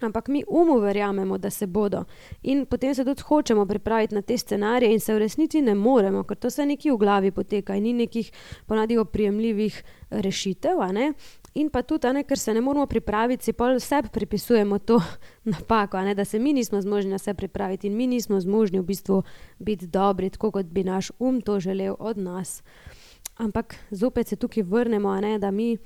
Ampak 0.00 0.28
mi 0.28 0.44
umu 0.48 0.78
verjamemo, 0.80 1.38
da 1.38 1.50
se 1.50 1.66
bodo. 1.66 2.04
In 2.42 2.66
potem 2.66 2.94
se 2.94 3.04
tudi 3.04 3.22
hočemo 3.22 3.66
pripraviti 3.66 4.14
na 4.14 4.22
te 4.22 4.38
scenarije, 4.38 4.92
in 4.92 5.00
se 5.00 5.14
v 5.14 5.18
resnici 5.18 5.60
ne 5.62 5.74
moremo, 5.74 6.22
ker 6.24 6.36
to 6.36 6.50
se 6.50 6.66
nekje 6.66 6.92
v 6.92 6.96
glavi 6.96 7.30
poteka 7.30 7.76
in 7.76 7.82
ni 7.82 7.92
nekih 7.92 8.32
ponadi 8.66 8.98
oprijemljivih 8.98 9.82
rešitev. 10.10 10.80
In 11.54 11.70
pa 11.70 11.82
tudi, 11.82 12.06
ne, 12.14 12.22
ker 12.22 12.38
se 12.38 12.54
ne 12.54 12.60
moramo 12.60 12.86
pripraviti, 12.86 13.44
si 13.44 13.52
pol 13.52 13.74
vse 13.78 14.02
pripisujemo 14.12 14.78
to 14.78 15.00
napako, 15.52 16.00
ne, 16.06 16.14
da 16.14 16.24
se 16.24 16.38
mi 16.38 16.52
nismo 16.52 16.80
zmožni 16.80 17.10
na 17.10 17.18
vse 17.18 17.34
pripraviti 17.34 17.86
in 17.86 17.96
mi 17.96 18.06
nismo 18.06 18.40
zmožni 18.40 18.78
v 18.78 18.86
bistvu 18.86 19.22
biti 19.58 19.86
dobri, 19.86 20.30
tako 20.30 20.50
kot 20.50 20.66
bi 20.66 20.84
naš 20.84 21.10
um 21.18 21.40
to 21.40 21.60
želel 21.60 21.96
od 21.98 22.18
nas. 22.18 22.62
Ampak 23.40 23.74
zopet 23.90 24.28
se 24.28 24.36
tukaj 24.36 24.62
vrnemo, 24.62 25.14
ne, 25.20 25.38
da 25.38 25.50
mi 25.50 25.76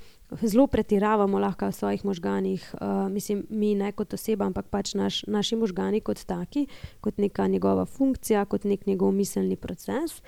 zelo 0.42 0.66
pretiravamo 0.66 1.38
lahko 1.38 1.68
v 1.70 1.72
svojih 1.72 2.04
možganjih, 2.04 2.74
uh, 2.74 3.06
mislim, 3.12 3.46
mi 3.50 3.74
ne 3.74 3.92
kot 3.92 4.14
oseba, 4.14 4.48
ampak 4.50 4.66
pač 4.70 4.94
naš, 4.98 5.22
naši 5.30 5.56
možgani 5.56 6.00
kot 6.00 6.24
taki, 6.26 6.66
kot 7.00 7.18
neka 7.18 7.46
njegova 7.46 7.86
funkcija, 7.86 8.44
kot 8.44 8.64
nek 8.64 8.86
njegov 8.86 9.12
miselni 9.12 9.56
proces. 9.56 10.18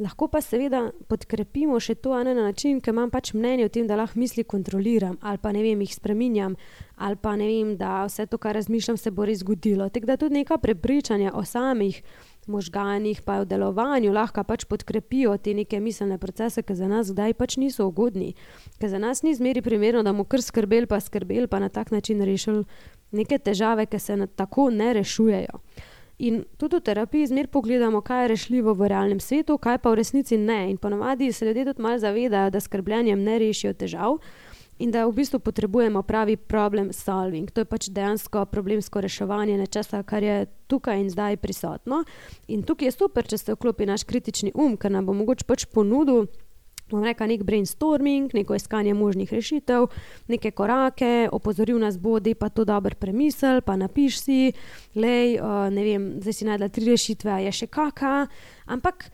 Lahko 0.00 0.30
pa 0.32 0.40
seveda 0.40 0.86
podkrepimo 1.08 1.76
še 1.80 1.98
to 2.00 2.16
ne, 2.24 2.32
na 2.32 2.46
način, 2.48 2.80
ker 2.80 2.94
imam 2.94 3.10
pač 3.12 3.34
mnenje 3.36 3.66
o 3.68 3.72
tem, 3.72 3.84
da 3.86 3.98
lahko 4.00 4.18
misli 4.18 4.44
kontroliram 4.48 5.18
ali 5.20 5.38
pa 5.38 5.52
ne 5.52 5.60
vem, 5.62 5.84
jih 5.84 5.92
spreminjam 5.92 6.56
ali 6.96 7.18
pa 7.20 7.36
ne 7.36 7.50
vem, 7.50 7.74
da 7.76 8.06
vse 8.08 8.24
to, 8.26 8.38
kar 8.40 8.56
razmišljam, 8.56 8.96
se 8.96 9.10
bo 9.12 9.26
res 9.28 9.42
zgodilo. 9.44 9.90
Tako 9.92 10.08
da 10.08 10.16
tudi 10.16 10.40
neka 10.40 10.56
prepričanja 10.62 11.34
o 11.34 11.44
samih 11.44 12.00
možganih, 12.46 13.22
pa 13.22 13.40
v 13.40 13.46
delovanju 13.46 14.12
lahko 14.12 14.44
pač 14.44 14.64
podkrepijo 14.64 15.36
te 15.38 15.54
neke 15.54 15.80
miselne 15.80 16.18
procese, 16.18 16.62
ki 16.62 16.74
za 16.74 16.88
nas 16.88 17.06
zdaj 17.12 17.34
pač 17.34 17.56
niso 17.56 17.86
ugodni. 17.86 18.34
Ker 18.80 18.90
za 18.90 18.98
nas 18.98 19.22
ni 19.22 19.34
zmeri 19.34 19.62
primerno, 19.62 20.02
da 20.02 20.12
bomo 20.12 20.24
kar 20.24 20.42
skrbeli, 20.42 20.86
pa 20.86 21.00
skrbeli, 21.00 21.46
pa 21.46 21.58
na 21.62 21.68
tak 21.68 21.90
način 21.90 22.22
rešili 22.24 22.64
neke 23.12 23.38
težave, 23.38 23.86
ki 23.86 23.98
se 23.98 24.26
tako 24.36 24.70
ne 24.70 24.92
rešujejo. 24.92 25.62
In 26.22 26.44
tudi 26.56 26.76
v 26.76 26.84
terapiji 26.86 27.26
zmer 27.26 27.48
pogledamo, 27.48 28.00
kaj 28.00 28.22
je 28.22 28.28
rešljivo 28.28 28.74
v 28.74 28.88
realnem 28.88 29.20
svetu, 29.20 29.56
kaj 29.58 29.78
pa 29.78 29.90
v 29.90 29.98
resnici 29.98 30.36
ne. 30.38 30.70
In 30.70 30.76
ponovadi 30.76 31.32
se 31.32 31.46
ljudje 31.46 31.64
tudi 31.64 31.82
malo 31.82 31.98
zavedajo, 31.98 32.50
da 32.50 32.60
skrbljenjem 32.60 33.22
ne 33.22 33.38
rešijo 33.38 33.72
težav 33.74 34.18
in 34.78 34.90
da 34.90 35.06
v 35.06 35.12
bistvu 35.12 35.38
potrebujemo 35.38 36.02
pravi 36.02 36.36
problem 36.36 36.92
solving. 36.92 37.50
To 37.50 37.60
je 37.60 37.64
pač 37.64 37.88
dejansko 37.88 38.44
problemsko 38.50 39.00
reševanje 39.00 39.58
nečesa, 39.58 40.02
kar 40.02 40.22
je 40.22 40.46
tukaj 40.66 41.00
in 41.00 41.10
zdaj 41.10 41.36
prisotno. 41.36 42.04
In 42.48 42.62
tukaj 42.62 42.88
je 42.88 42.96
super, 42.96 43.26
če 43.26 43.38
se 43.38 43.54
vklopi 43.54 43.86
naš 43.86 44.04
kritični 44.04 44.52
um, 44.54 44.76
ker 44.76 44.90
nam 44.90 45.06
bo 45.06 45.14
mogoče 45.14 45.46
pač 45.46 45.66
ponudil 45.70 46.26
bom 46.92 47.04
rekel, 47.04 47.30
nek 47.32 47.44
brainstorming, 47.48 48.34
neko 48.36 48.56
iskanje 48.58 48.94
možnih 48.94 49.32
rešitev, 49.32 49.88
neke 50.28 50.52
korake, 50.52 51.28
opozoril 51.32 51.80
nas 51.80 51.96
bo, 51.98 52.18
da 52.20 52.30
je 52.30 52.50
to 52.54 52.64
dober 52.68 52.94
premisel, 52.94 53.62
pa 53.64 53.76
napiš 53.80 54.20
si, 54.20 54.52
lej, 54.94 55.38
uh, 55.40 55.68
ne 55.72 55.84
vem, 55.86 56.08
zdaj 56.20 56.36
si 56.36 56.48
najdel 56.48 56.68
tri 56.68 56.90
rešitve, 56.92 57.32
a 57.32 57.40
je 57.46 57.52
še 57.62 57.70
kaka. 57.72 58.26
Ampak, 58.66 59.08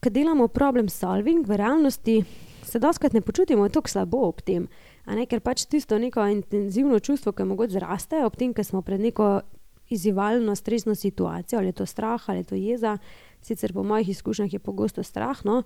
ko 0.00 0.12
delamo 0.14 0.48
problem 0.48 0.88
solving, 0.88 1.44
v 1.44 1.60
realnosti 1.60 2.22
se 2.68 2.78
doskrat 2.78 3.12
ne 3.16 3.20
počutimo 3.20 3.68
tako 3.68 3.88
slabo 3.88 4.24
ob 4.28 4.42
tem. 4.44 4.68
Ne, 5.06 5.24
ker 5.26 5.40
pač 5.40 5.64
tisto 5.64 5.98
neko 5.98 6.26
intenzivno 6.28 7.00
čustvo, 7.00 7.32
ki 7.32 7.48
mogoče 7.48 7.78
zraste 7.78 8.24
ob 8.26 8.36
tem, 8.36 8.52
ker 8.54 8.66
smo 8.66 8.82
pred 8.84 9.00
neko 9.00 9.40
izzivalno, 9.88 10.54
stresno 10.56 10.94
situacijo, 10.94 11.58
ali 11.58 11.72
je 11.72 11.78
to 11.80 11.86
strah 11.86 12.28
ali 12.28 12.38
je 12.38 12.44
to 12.44 12.54
jeza, 12.54 12.98
sicer 13.42 13.72
po 13.72 13.82
mojih 13.82 14.08
izkušnjah 14.08 14.52
je 14.52 14.58
pogosto 14.58 15.02
strah, 15.02 15.44
no, 15.44 15.62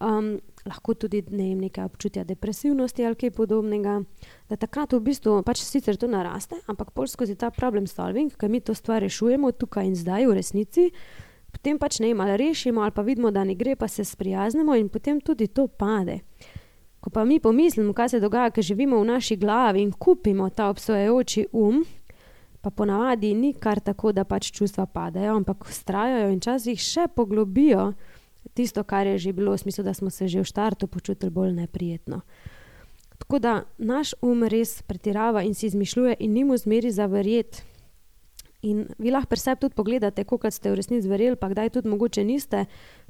um, 0.00 0.38
lahko 0.66 0.94
tudi 0.94 1.22
ne 1.30 1.50
vem, 1.50 1.60
nekaj 1.66 1.84
občutja 1.84 2.24
depresivnosti 2.24 3.06
ali 3.06 3.18
kaj 3.18 3.30
podobnega. 3.30 4.00
Da 4.48 4.56
takrat 4.56 4.92
v 4.92 5.02
bistvu 5.04 5.42
pač 5.44 5.62
sicer 5.64 5.96
to 5.96 6.08
naraste, 6.08 6.56
ampak 6.66 6.92
pol 6.96 7.08
skozi 7.10 7.36
ta 7.36 7.50
problem 7.50 7.86
solving, 7.86 8.32
ki 8.32 8.48
mi 8.48 8.60
to 8.60 8.74
stvar 8.74 9.02
rešujemo 9.04 9.52
tukaj 9.52 9.90
in 9.90 9.96
zdaj 9.98 10.26
v 10.26 10.38
resnici, 10.38 10.90
potem 11.52 11.78
pač 11.78 12.00
ne 12.00 12.12
vem, 12.12 12.20
ali 12.20 12.36
rešimo 12.36 12.82
ali 12.82 12.94
pa 12.94 13.02
vidimo, 13.02 13.30
da 13.30 13.44
ne 13.44 13.54
gre, 13.54 13.76
pa 13.76 13.88
se 13.88 14.04
sprijaznimo 14.04 14.76
in 14.76 14.88
potem 14.88 15.20
tudi 15.20 15.48
to 15.48 15.66
pade. 15.66 16.20
Ko 17.00 17.10
pa 17.10 17.24
mi 17.24 17.40
pomislimo, 17.40 17.92
kaj 17.92 18.08
se 18.08 18.20
dogaja, 18.20 18.50
ker 18.50 18.64
živimo 18.64 18.98
v 19.00 19.06
naši 19.06 19.36
glavi 19.36 19.82
in 19.82 19.92
kupimo 19.92 20.50
ta 20.50 20.68
obsojajoči 20.68 21.46
um, 21.52 21.84
pa 22.60 22.70
ponavadi 22.70 23.34
ni 23.34 23.52
kar 23.54 23.80
tako, 23.80 24.12
da 24.12 24.24
pač 24.24 24.50
čustva 24.52 24.86
padajo, 24.86 25.36
ampak 25.36 25.68
ustrajajo 25.70 26.32
in 26.32 26.40
časih 26.40 26.80
še 26.80 27.06
poglobijo 27.14 27.92
tisto, 28.54 28.82
kar 28.84 29.06
je 29.06 29.18
že 29.18 29.32
bilo, 29.32 29.52
v 29.54 29.58
smislu, 29.58 29.84
da 29.84 29.94
smo 29.94 30.10
se 30.10 30.28
že 30.28 30.42
v 30.42 30.48
startu 30.48 30.86
počutili 30.86 31.30
bolj 31.30 31.52
neprijetno. 31.52 32.20
Tako 33.18 33.38
da 33.38 33.62
naš 33.78 34.14
um 34.22 34.42
res 34.42 34.82
pretirava 34.82 35.42
in 35.42 35.54
si 35.54 35.66
izmišljuje, 35.66 36.16
in 36.18 36.32
ni 36.32 36.44
mu 36.44 36.56
zmeri 36.56 36.90
za 36.90 37.06
verjeti. 37.06 37.62
In 38.62 38.86
vi 38.98 39.10
lahko 39.10 39.30
pri 39.30 39.38
sebi 39.38 39.60
tudi 39.60 39.74
pogledate, 39.74 40.24
kako 40.24 40.50
ste 40.50 40.70
v 40.70 40.78
resnici 40.80 41.08
verjeli, 41.08 41.36
pa 41.36 41.48
kdaj 41.48 41.70
tudi 41.70 41.88
mogoče 41.88 42.24
niste, 42.24 42.64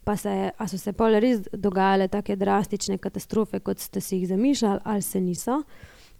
pa 0.05 0.17
se, 0.17 0.51
so 0.69 0.79
se 0.79 0.93
pol 0.93 1.17
res 1.21 1.47
dogajale 1.53 2.09
tako 2.09 2.37
drastične 2.37 2.99
katastrofe, 2.99 3.61
kot 3.61 3.79
ste 3.81 4.01
si 4.01 4.19
jih 4.19 4.29
zamišljali, 4.29 4.81
ali 4.85 5.03
se 5.03 5.21
niso. 5.21 5.63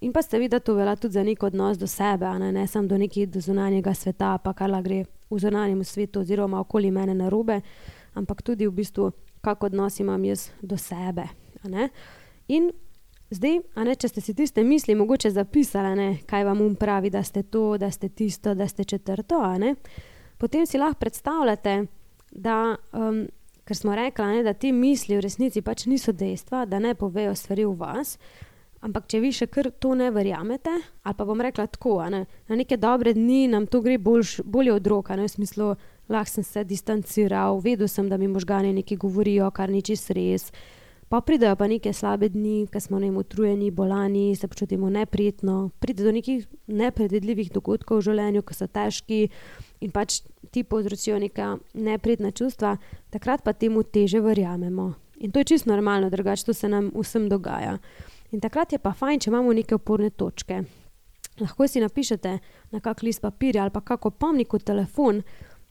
In 0.01 0.13
pa 0.13 0.23
ste 0.23 0.39
videli, 0.39 0.61
da 0.61 0.65
to 0.65 0.75
velja 0.75 0.97
tudi 0.97 1.15
za 1.15 1.23
nek 1.23 1.43
odnos 1.43 1.79
do 1.79 1.87
sebe, 1.87 2.31
ne, 2.39 2.53
ne 2.53 2.67
samo 2.67 2.89
do 2.89 2.99
nekega 2.99 3.41
zunanjega 3.41 3.95
sveta, 3.95 4.39
pa 4.39 4.53
kar 4.53 4.71
la 4.71 4.81
gre 4.83 5.05
v 5.31 5.39
zunanjem 5.39 5.85
svetu, 5.85 6.21
oziroma 6.21 6.61
okoli 6.61 6.91
mene 6.91 7.15
na 7.15 7.29
robe 7.29 7.61
ampak 8.19 8.43
tudi 8.43 8.67
v 8.67 8.75
bistvu, 8.75 9.13
kako 9.41 9.71
odnos 9.71 10.01
imam 10.03 10.25
jaz 10.25 10.51
do 10.63 10.77
sebe. 10.77 11.29
In 12.49 12.73
zdaj, 13.31 13.59
ne, 13.85 13.95
če 13.95 14.09
ste 14.09 14.25
si 14.25 14.35
tiste 14.35 14.65
misli 14.65 14.97
mogoče 14.99 15.31
zapisali, 15.31 15.95
ne, 15.97 16.09
kaj 16.27 16.45
vam 16.49 16.61
um 16.65 16.77
pravi, 16.77 17.11
da 17.11 17.23
ste 17.23 17.43
to, 17.43 17.77
da 17.79 17.91
ste 17.91 18.09
tisto, 18.09 18.55
da 18.55 18.69
ste 18.69 18.85
četrto, 18.85 19.41
ne, 19.59 19.75
potem 20.39 20.67
si 20.67 20.79
lahko 20.79 21.01
predstavljate, 21.01 21.83
da. 22.33 22.77
Um, 22.93 23.27
Ker 23.69 23.77
smo 23.77 23.93
rekli, 23.93 24.41
da 24.41 24.55
ti 24.57 24.71
misli 24.73 25.19
v 25.19 25.21
resnici 25.21 25.61
pač 25.61 25.83
niso 25.87 26.15
dejstva, 26.17 26.63
da 26.65 26.79
ne 26.81 26.95
povejo 26.97 27.35
stvari 27.37 27.67
v 27.69 27.75
vas. 27.77 28.15
Ampak, 28.81 29.09
če 29.11 29.19
vi 29.21 29.33
še 29.35 29.49
kar 29.51 29.69
to 29.75 29.91
ne 29.99 30.07
verjamete, 30.15 30.73
ali 31.03 31.19
pa 31.19 31.27
bom 31.27 31.41
rekla 31.43 31.67
tako, 31.67 31.99
ne, 32.09 32.23
na 32.49 32.57
neke 32.57 32.79
dobre 32.79 33.13
dni 33.13 33.49
nam 33.51 33.67
to 33.67 33.83
gre 33.83 33.99
boljš, 33.99 34.39
bolje 34.47 34.73
od 34.73 34.87
roka, 34.87 35.17
ne, 35.19 35.27
v 35.27 35.33
smislu, 35.35 35.73
lahko 36.09 36.31
sem 36.31 36.47
se 36.47 36.63
distanciral, 36.65 37.59
vedel 37.61 37.91
sem, 37.91 38.09
da 38.09 38.17
mi 38.17 38.31
možgani 38.31 38.73
nekaj 38.77 39.01
govorijo, 39.03 39.51
kar 39.51 39.69
ni 39.69 39.83
čist 39.83 40.15
res. 40.15 40.53
Pa 41.09 41.21
pridejo 41.21 41.57
pa 41.57 41.67
neke 41.69 41.93
slabe 41.93 42.29
dni, 42.29 42.67
ki 42.69 42.81
smo 42.81 42.99
ne 43.01 43.09
utrujeni, 43.17 43.71
bolani, 43.71 44.37
se 44.37 44.49
počutimo 44.49 44.91
neprijetno, 44.91 45.71
pride 45.81 46.05
do 46.05 46.13
nekih 46.13 46.45
nepredvidljivih 46.67 47.49
dogodkov 47.53 48.03
v 48.03 48.07
življenju, 48.11 48.43
ki 48.45 48.57
so 48.57 48.69
težki 48.69 49.21
in 49.81 49.95
pač 49.95 50.21
ti 50.53 50.65
povzročijo 50.69 51.17
neka 51.19 51.55
neprijetna 51.75 52.31
čustva, 52.31 52.77
takrat 53.11 53.41
pa 53.45 53.57
temu 53.57 53.83
teže 53.83 54.21
verjamemo. 54.21 54.93
In 55.25 55.33
to 55.33 55.41
je 55.41 55.49
čisto 55.55 55.73
normalno, 55.73 56.11
drugače 56.11 56.45
to 56.45 56.55
se 56.55 56.69
nam 56.69 56.93
vsem 56.95 57.29
dogaja. 57.29 57.79
In 58.31 58.45
takrat 58.45 58.73
je 58.73 58.79
pa 58.79 58.93
fajn, 58.93 59.25
če 59.25 59.31
imamo 59.31 59.57
neke 59.57 59.75
oporne 59.81 60.11
točke. 60.11 60.61
Lahko 61.41 61.67
si 61.67 61.81
napišete 61.81 62.39
na 62.71 62.81
kak 62.85 63.03
list 63.03 63.23
papirja 63.23 63.63
ali 63.63 63.73
pa 63.73 63.81
kako 63.81 64.11
pomnik 64.11 64.53
v 64.53 64.61
telefon, 64.61 65.23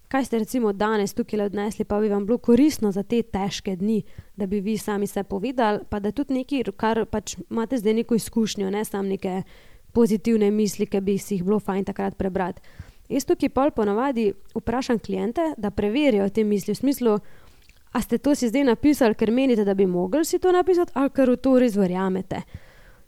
kaj 0.07 0.25
ste 0.25 0.39
recimo 0.39 0.73
danes 0.73 1.13
tukaj 1.13 1.41
odnesli, 1.41 1.85
pa 1.85 1.99
bi 1.99 2.09
vam 2.09 2.25
bilo 2.25 2.37
koristno 2.37 2.91
za 2.91 3.03
te 3.03 3.21
težke 3.21 3.75
dni, 3.75 4.01
da 4.35 4.45
bi 4.45 4.59
vi 4.59 4.77
sami 4.77 5.07
se 5.07 5.23
povedali, 5.23 5.79
pa 5.89 5.99
da 5.99 6.11
tudi 6.11 6.33
nekaj, 6.33 6.63
kar 6.77 7.05
pač 7.05 7.37
imate 7.49 7.77
zdaj 7.77 7.93
neko 7.93 8.15
izkušnjo, 8.15 8.69
ne 8.69 8.85
samo 8.85 9.09
neke 9.09 9.41
pozitivne 9.93 10.51
misli, 10.51 10.85
ki 10.85 11.01
bi 11.01 11.17
si 11.17 11.35
jih 11.35 11.43
bilo 11.43 11.59
fajn 11.59 11.85
takrat 11.85 12.17
prebrati. 12.17 12.61
Jaz 13.09 13.25
tukaj 13.25 13.49
pol 13.49 13.71
ponovadi 13.71 14.33
vprašam 14.55 14.99
klijente, 14.99 15.53
da 15.57 15.71
preverijo 15.71 16.29
te 16.29 16.43
misli 16.43 16.73
v 16.73 16.77
smislu, 16.77 17.19
a 17.91 18.01
ste 18.01 18.17
to 18.17 18.35
si 18.35 18.49
zdaj 18.49 18.63
napisali, 18.63 19.15
ker 19.15 19.31
menite, 19.31 19.65
da 19.65 19.73
bi 19.73 19.85
mogli 19.85 20.25
si 20.25 20.39
to 20.39 20.51
napisati, 20.51 20.91
ali 20.95 21.09
ker 21.09 21.31
v 21.31 21.37
to 21.37 21.59
res 21.59 21.75
verjamete. 21.75 22.41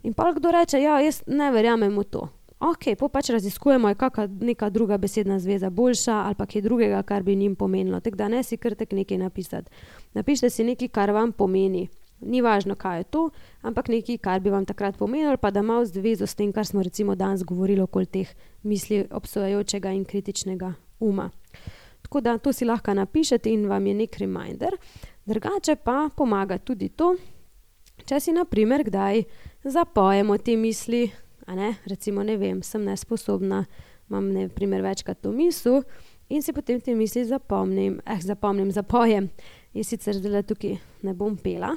In 0.04 0.14
pa 0.14 0.32
kdo 0.34 0.52
reče, 0.52 0.80
ja, 0.80 1.02
jaz 1.04 1.24
ne 1.28 1.52
verjamem 1.52 1.98
v 2.00 2.04
to. 2.04 2.30
Ok, 2.60 2.96
pa 3.00 3.08
pač 3.10 3.30
raziskujemo, 3.30 3.90
je 3.90 3.96
kakšna 3.96 4.28
neka 4.42 4.70
druga 4.70 4.98
besedna 4.98 5.40
zveza 5.40 5.70
boljša 5.70 6.16
ali 6.26 6.36
pa 6.36 6.46
kaj 6.46 6.62
drugega, 6.62 7.04
kar 7.04 7.24
bi 7.24 7.36
njim 7.36 7.56
pomenilo. 7.56 8.00
Tako 8.00 8.18
da 8.18 8.28
ne 8.28 8.44
si 8.44 8.58
krtek 8.58 8.92
nekaj 8.92 9.18
napisati. 9.18 9.72
Napišite 10.14 10.50
si 10.50 10.64
nekaj, 10.64 10.88
kar 10.88 11.12
vam 11.12 11.32
pomeni. 11.32 11.88
Ni 12.22 12.42
važno, 12.42 12.76
kaj 12.76 12.98
je 12.98 13.04
to, 13.04 13.30
ampak 13.62 13.88
nekaj, 13.88 14.18
kar 14.18 14.40
bi 14.40 14.52
vam 14.52 14.66
takrat 14.66 14.98
pomenilo, 14.98 15.38
pa 15.38 15.52
da 15.52 15.60
ima 15.64 15.86
zvezo 15.86 16.28
s 16.28 16.36
tem, 16.36 16.52
kar 16.52 16.66
smo 16.66 16.84
recimo 16.84 17.16
danes 17.16 17.44
govorili 17.44 17.82
okoli 17.82 18.06
teh 18.06 18.34
misli 18.64 19.06
obsojajočega 19.12 19.92
in 19.96 20.04
kritičnega 20.06 20.74
uma. 21.00 21.30
Tako 22.02 22.22
da 22.22 22.38
to 22.38 22.54
si 22.54 22.66
lahko 22.66 22.94
napišete 22.94 23.50
in 23.50 23.68
vam 23.68 23.88
je 23.88 23.94
nek 23.94 24.18
reminder. 24.18 24.76
Drugače 25.26 25.76
pa 25.76 26.10
pomaga 26.18 26.58
tudi 26.58 26.90
to, 26.90 27.16
če 28.06 28.20
si 28.20 28.34
naprimer 28.36 28.84
kdaj 28.84 29.24
zapojemo 29.64 30.38
te 30.38 30.58
misli, 30.58 31.06
ne? 31.56 31.76
recimo 31.86 32.24
ne 32.24 32.38
vem, 32.38 32.64
sem 32.64 32.84
nesposobna, 32.84 33.66
imam 34.10 34.32
ne 34.34 34.50
primer 34.50 34.82
večkrat 34.82 35.22
to 35.22 35.32
misel 35.32 35.84
in 36.30 36.42
si 36.42 36.54
potem 36.54 36.82
te 36.82 36.96
misli 36.96 37.26
zapomnim, 37.26 38.00
eh, 38.06 38.22
zapomnim, 38.22 38.72
zapojem. 38.72 39.30
Jaz 39.74 39.88
sicer 39.88 40.18
zdaj 40.18 40.44
tukaj 40.44 40.78
ne 41.04 41.14
bom 41.14 41.38
pela, 41.38 41.76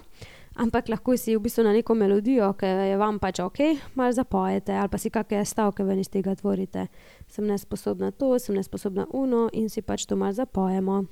ampak 0.57 0.89
lahko 0.89 1.17
si 1.17 1.37
v 1.37 1.41
bistvu 1.41 1.65
na 1.65 1.73
neko 1.73 1.95
melodijo, 1.95 2.53
ki 2.57 2.67
je 2.67 2.97
vam 2.97 3.19
pač 3.19 3.41
ok, 3.41 3.59
malo 3.95 4.13
zapojete 4.13 4.73
ali 4.73 4.89
pa 4.89 4.99
si 4.99 5.11
kakšne 5.11 5.45
stavke 5.45 5.85
ven 5.85 6.01
iz 6.01 6.09
tega 6.09 6.35
tvorite. 6.35 6.87
Sem 7.29 7.47
nesposobna 7.47 8.11
to, 8.11 8.39
sem 8.39 8.57
nesposobna 8.57 9.07
uno 9.13 9.49
in 9.53 9.69
si 9.69 9.83
pač 9.83 10.07
to 10.07 10.17
malo 10.17 10.33
zapojemo. 10.33 11.05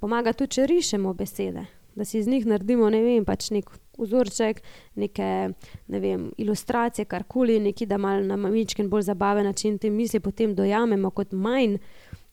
Pomaga 0.00 0.32
tudi, 0.32 0.54
če 0.58 0.66
rišemo 0.66 1.14
besede, 1.14 1.66
da 1.94 2.04
si 2.04 2.18
iz 2.18 2.28
njih 2.28 2.46
naredimo, 2.46 2.90
ne 2.90 3.02
vem, 3.02 3.24
pač 3.24 3.50
nek 3.50 3.70
vzorček, 3.98 4.62
neke 4.94 5.28
ne 5.88 6.00
vem, 6.00 6.30
ilustracije, 6.36 7.04
karkoli, 7.04 7.60
nekaj, 7.60 7.86
da 7.86 7.98
malo 7.98 8.24
na 8.24 8.36
mamičken 8.36 8.90
bolj 8.90 9.02
zabaven 9.10 9.46
način 9.46 9.78
te 9.78 9.90
misli 9.90 10.20
potem 10.20 10.54
dojamemo 10.54 11.10
kot 11.10 11.32
manj 11.32 11.78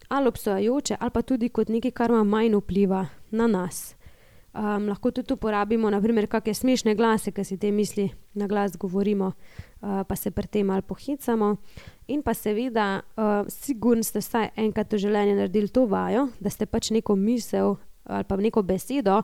ali 0.09 0.27
obsojajoče, 0.27 0.95
ali 0.99 1.11
pa 1.11 1.21
tudi 1.21 1.49
kot 1.49 1.69
nekaj, 1.69 1.91
kar 1.91 2.09
ima 2.09 2.23
manj 2.23 2.55
vpliva 2.55 3.05
na 3.31 3.47
nas. 3.47 3.95
Um, 4.53 4.87
lahko 4.89 5.11
tudi 5.11 5.33
uporabimo, 5.33 5.91
naprimer, 5.93 6.25
kakšne 6.27 6.53
smešne 6.57 6.95
glase, 6.97 7.29
ki 7.31 7.43
si 7.45 7.57
te 7.61 7.69
misli 7.71 8.07
na 8.33 8.47
glas 8.49 8.73
govorimo, 8.77 9.27
uh, 9.29 10.01
pa 10.09 10.15
se 10.15 10.31
pri 10.31 10.47
tem 10.47 10.65
malo 10.65 10.81
pohicamo. 10.81 11.55
In 12.07 12.23
pa 12.25 12.33
seveda, 12.33 13.01
uh, 13.13 13.45
sigurno 13.47 14.03
ste 14.03 14.23
vsaj 14.23 14.49
enkrat 14.57 14.93
v 14.93 15.03
življenju 15.05 15.35
naredili 15.37 15.69
to 15.69 15.85
vajo, 15.85 16.31
da 16.41 16.49
ste 16.49 16.65
pač 16.65 16.89
neko 16.89 17.15
misel 17.15 17.77
ali 18.09 18.27
pa 18.27 18.35
neko 18.35 18.61
besedo 18.61 19.21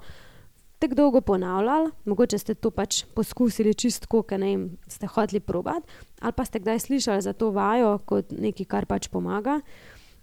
tako 0.79 0.95
dolgo 0.95 1.21
ponavljali, 1.21 1.91
mogoče 2.05 2.37
ste 2.37 2.53
to 2.53 2.69
pač 2.71 3.03
poskusili 3.15 3.73
čistko, 3.73 4.21
ker 4.27 4.39
ne 4.39 4.49
vem, 4.51 4.65
ste 4.87 5.07
hoteli 5.07 5.39
probati, 5.39 5.87
ali 6.21 6.33
pa 6.35 6.45
ste 6.45 6.59
kdaj 6.59 6.79
slišali 6.79 7.21
za 7.21 7.33
to 7.33 7.49
vajo 7.51 7.97
kot 8.05 8.31
nekaj, 8.31 8.65
kar 8.65 8.85
pač 8.85 9.07
pomaga 9.07 9.61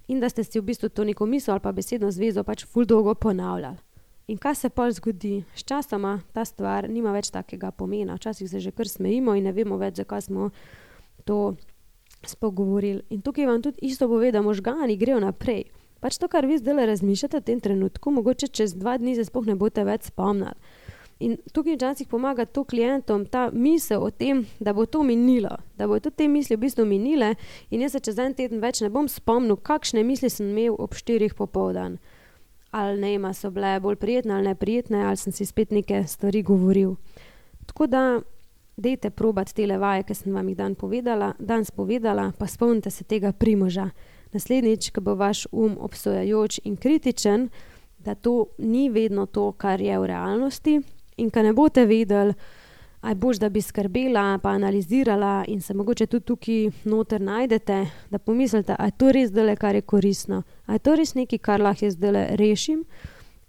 in 0.09 0.20
da 0.20 0.29
ste 0.29 0.44
si 0.44 0.61
v 0.61 0.68
bistvu 0.68 0.88
to 0.88 1.05
neko 1.05 1.27
misel 1.27 1.55
ali 1.55 1.64
pa 1.64 1.72
besedno 1.72 2.11
zvezo 2.11 2.44
pač 2.44 2.66
ful 2.66 2.85
dolgo 2.85 3.14
ponavljali. 3.14 3.77
In 4.29 4.38
kaj 4.38 4.55
se 4.55 4.68
pa 4.70 4.90
zgodi? 4.90 5.42
Sčasoma 5.57 6.20
ta 6.33 6.44
stvar 6.44 6.88
nima 6.88 7.12
več 7.12 7.31
takega 7.35 7.70
pomena. 7.70 8.14
Včasih 8.14 8.51
se 8.51 8.61
že 8.61 8.70
kar 8.70 8.88
smejimo 8.88 9.35
in 9.35 9.44
ne 9.44 9.53
vemo 9.53 9.77
več, 9.77 9.98
zakaj 9.98 10.22
smo 10.29 10.51
to 11.25 11.57
spogovorili. 12.25 13.03
In 13.11 13.22
tukaj 13.22 13.46
vam 13.46 13.62
tudi 13.62 13.83
isto 13.83 14.09
pove, 14.09 14.31
da 14.33 14.42
možgani 14.42 14.96
grejo 14.96 15.20
naprej. 15.20 15.64
Pač 16.02 16.18
to, 16.18 16.26
kar 16.26 16.46
vi 16.50 16.58
zdaj 16.58 16.86
razmišljate 16.86 17.38
v 17.38 17.46
tem 17.46 17.60
trenutku, 17.62 18.10
mogoče 18.10 18.48
čez 18.50 18.74
dva 18.74 18.96
dni 18.98 19.14
se 19.14 19.28
sploh 19.28 19.46
ne 19.46 19.54
boste 19.54 19.84
več 19.86 20.10
spomnili. 20.10 20.58
In 21.22 21.36
tukaj 21.54 21.76
včasih 21.76 22.08
pomaga 22.10 22.42
to 22.44 22.64
klientom, 22.66 23.28
ta 23.30 23.44
misel 23.54 24.02
o 24.02 24.10
tem, 24.10 24.40
da 24.58 24.72
bo 24.74 24.88
to 24.90 25.04
minilo, 25.06 25.52
da 25.78 25.86
bo 25.86 26.00
tudi 26.02 26.16
te 26.18 26.26
misli 26.28 26.56
v 26.56 26.64
bistvu 26.64 26.82
minile, 26.90 27.36
in 27.70 27.84
jaz 27.84 27.94
se 27.94 28.00
čez 28.02 28.18
en 28.18 28.34
teden 28.34 28.58
več 28.58 28.80
ne 28.82 28.90
bom 28.90 29.06
spomnil, 29.06 29.60
kakšne 29.62 30.02
misli 30.02 30.30
sem 30.30 30.48
imel 30.50 30.74
ob 30.74 30.96
štirih 30.98 31.36
popoldan. 31.38 32.00
Ali 32.74 32.98
ne, 32.98 33.12
ima 33.14 33.30
so 33.36 33.52
bile 33.54 33.76
bolj 33.84 34.00
prijetne 34.02 34.34
ali 34.34 34.50
neprijetne, 34.50 35.04
ali 35.06 35.20
sem 35.20 35.30
si 35.32 35.46
spet 35.46 35.70
neke 35.70 36.02
stvari 36.10 36.42
govoril. 36.42 36.96
Tako 37.70 37.86
da, 37.86 38.02
dejte 38.74 39.10
probati 39.14 39.54
te 39.54 39.68
levaje, 39.70 40.02
ki 40.08 40.18
sem 40.18 40.34
vam 40.34 40.48
jih 40.50 40.58
dan 40.58 40.74
povedala, 40.74 41.36
danes 41.38 41.70
povedala, 41.70 42.32
pa 42.38 42.50
spomnite 42.50 42.90
se 42.90 43.04
tega 43.04 43.30
primoža. 43.30 43.92
Naslednjič, 44.33 44.90
ko 44.90 45.01
bo 45.01 45.14
vaš 45.14 45.47
um 45.53 45.77
obsojajoč 45.81 46.61
in 46.64 46.77
kritičen, 46.77 47.49
da 47.99 48.14
to 48.14 48.47
ni 48.59 48.90
vedno 48.90 49.27
to, 49.27 49.53
kar 49.53 49.81
je 49.81 49.99
v 49.99 50.07
realnosti, 50.07 50.81
in 51.16 51.31
ko 51.31 51.42
ne 51.42 51.53
boste 51.53 51.87
vedeli, 51.87 52.35
aj 53.03 53.14
boš, 53.14 53.38
da 53.42 53.49
bi 53.49 53.61
skrbela, 53.62 54.38
pa 54.42 54.51
analizirala 54.51 55.45
in 55.49 55.61
se 55.61 55.75
mogoče 55.75 56.07
tudi 56.07 56.25
tukaj 56.25 56.71
noter 56.85 57.21
najdete, 57.21 57.87
da 58.11 58.18
pomislite, 58.18 58.77
aj 58.79 58.90
to 58.90 59.12
res 59.12 59.33
dele, 59.33 59.57
kar 59.57 59.75
je 59.75 59.83
koristno, 59.83 60.42
aj 60.66 60.79
to 60.79 60.95
res 60.95 61.14
nekaj, 61.14 61.38
kar 61.38 61.61
lahko 61.61 61.85
jaz 61.85 61.97
dele 61.97 62.27
rešim. 62.38 62.85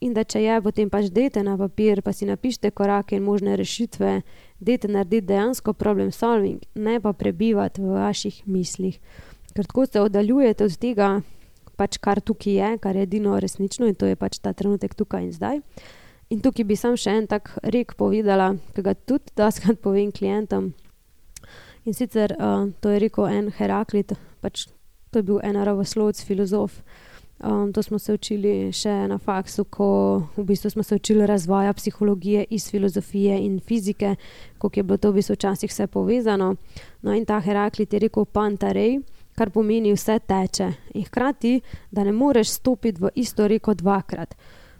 In 0.02 0.14
da 0.14 0.26
če 0.28 0.42
je, 0.44 0.56
potem 0.62 0.90
pač 0.90 1.08
dajte 1.14 1.44
na 1.46 1.54
papir, 1.58 2.02
pa 2.04 2.12
si 2.12 2.26
napišite 2.28 2.74
korake 2.76 3.16
in 3.16 3.24
možne 3.24 3.56
rešitve, 3.56 4.22
dajte 4.60 4.90
narediti 4.92 5.30
dejansko 5.30 5.74
problem 5.74 6.12
solving, 6.12 6.60
ne 6.76 6.98
pa 7.00 7.14
prebivati 7.14 7.82
v 7.82 7.94
vaših 7.94 8.42
mislih. 8.46 9.00
Ker 9.54 9.66
tako 9.70 9.86
se 9.86 10.02
oddaljujete 10.02 10.66
od 10.66 10.78
tega, 10.82 11.10
pač 11.78 11.98
kar 12.02 12.22
tukaj 12.22 12.54
je, 12.54 12.70
kar 12.82 12.96
je 12.96 13.06
edino 13.08 13.40
resnično 13.40 13.88
in 13.90 13.96
to 13.96 14.10
je 14.10 14.16
pač 14.16 14.40
ta 14.42 14.54
trenutek 14.54 14.96
tukaj 14.98 15.28
in 15.28 15.32
zdaj. 15.34 15.62
In 16.34 16.42
tukaj 16.42 16.66
bi 16.66 16.78
sam 16.80 16.98
še 16.98 17.14
en 17.20 17.28
tak 17.30 17.52
rek 17.64 17.94
povedala, 17.98 18.56
ki 18.74 18.86
ga 18.86 18.96
tudi 18.96 19.34
daskrat 19.38 19.82
povem 19.86 20.12
klientom. 20.12 20.74
In 21.86 21.94
sicer 21.94 22.34
uh, 22.40 22.70
to 22.82 22.94
je 22.94 23.02
rekel 23.04 23.28
en 23.28 23.52
Heraklit, 23.52 24.16
pač 24.42 24.68
to 25.12 25.20
je 25.20 25.28
bil 25.28 25.42
en 25.44 25.58
naravoslovec, 25.60 26.24
filozof. 26.26 26.80
Um, 27.44 27.74
to 27.74 27.84
smo 27.84 28.00
se 28.00 28.14
učili 28.14 28.72
še 28.72 28.92
na 29.12 29.18
faksu, 29.20 29.66
ko 29.68 29.88
v 30.38 30.46
bistvu 30.48 30.70
smo 30.70 30.84
se 30.84 30.96
učili 30.96 31.26
razvoja 31.28 31.74
psihologije 31.76 32.46
iz 32.50 32.70
filozofije 32.72 33.36
in 33.46 33.60
fizike, 33.60 34.16
kako 34.58 34.80
je 34.80 34.84
bilo 34.84 34.98
to 34.98 35.12
v 35.12 35.20
bistvu 35.20 35.36
včasih 35.36 35.70
vse 35.70 35.88
povezano. 35.88 36.56
No 37.02 37.14
in 37.14 37.26
ta 37.26 37.42
Heraklit 37.44 37.94
je 37.94 38.00
rekel 38.00 38.26
pantarej, 38.26 39.02
kar 39.36 39.50
pomeni 39.50 39.94
vse 39.94 40.20
teče. 40.20 40.72
In 40.94 41.06
hkrati, 41.06 41.62
da 41.92 42.04
ne 42.04 42.12
moreš 42.12 42.50
stopiti 42.60 43.02
v 43.02 43.12
isto 43.16 43.48
reko 43.48 43.74
dvakrat. 43.74 44.36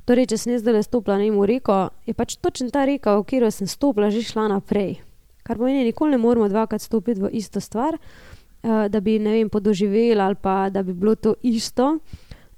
Torej, 0.06 0.28
če 0.34 0.38
sem 0.38 0.58
zdaj 0.60 0.76
le 0.76 0.84
stopila 0.84 1.18
na 1.18 1.28
imo 1.30 1.46
reko, 1.48 1.88
je 2.06 2.14
pač 2.14 2.36
točno 2.36 2.68
ta 2.74 2.84
reka, 2.86 3.16
v 3.18 3.24
katero 3.24 3.52
sem 3.52 3.68
stopila, 3.68 4.12
že 4.12 4.26
šla 4.26 4.50
naprej. 4.52 4.98
Kar 5.44 5.58
pomeni, 5.58 5.86
nikoli 5.88 6.16
ne 6.16 6.20
moramo 6.20 6.50
dvakrat 6.52 6.84
stopiti 6.84 7.24
v 7.24 7.32
isto 7.40 7.64
stvar, 7.64 7.96
uh, 7.96 8.86
da 8.92 9.00
bi, 9.00 9.18
vem, 9.20 9.50
podoživeli 9.50 10.20
ali 10.20 10.36
pa 10.36 10.70
da 10.70 10.84
bi 10.84 10.94
bilo 10.94 11.16
to 11.16 11.36
isto. 11.44 12.00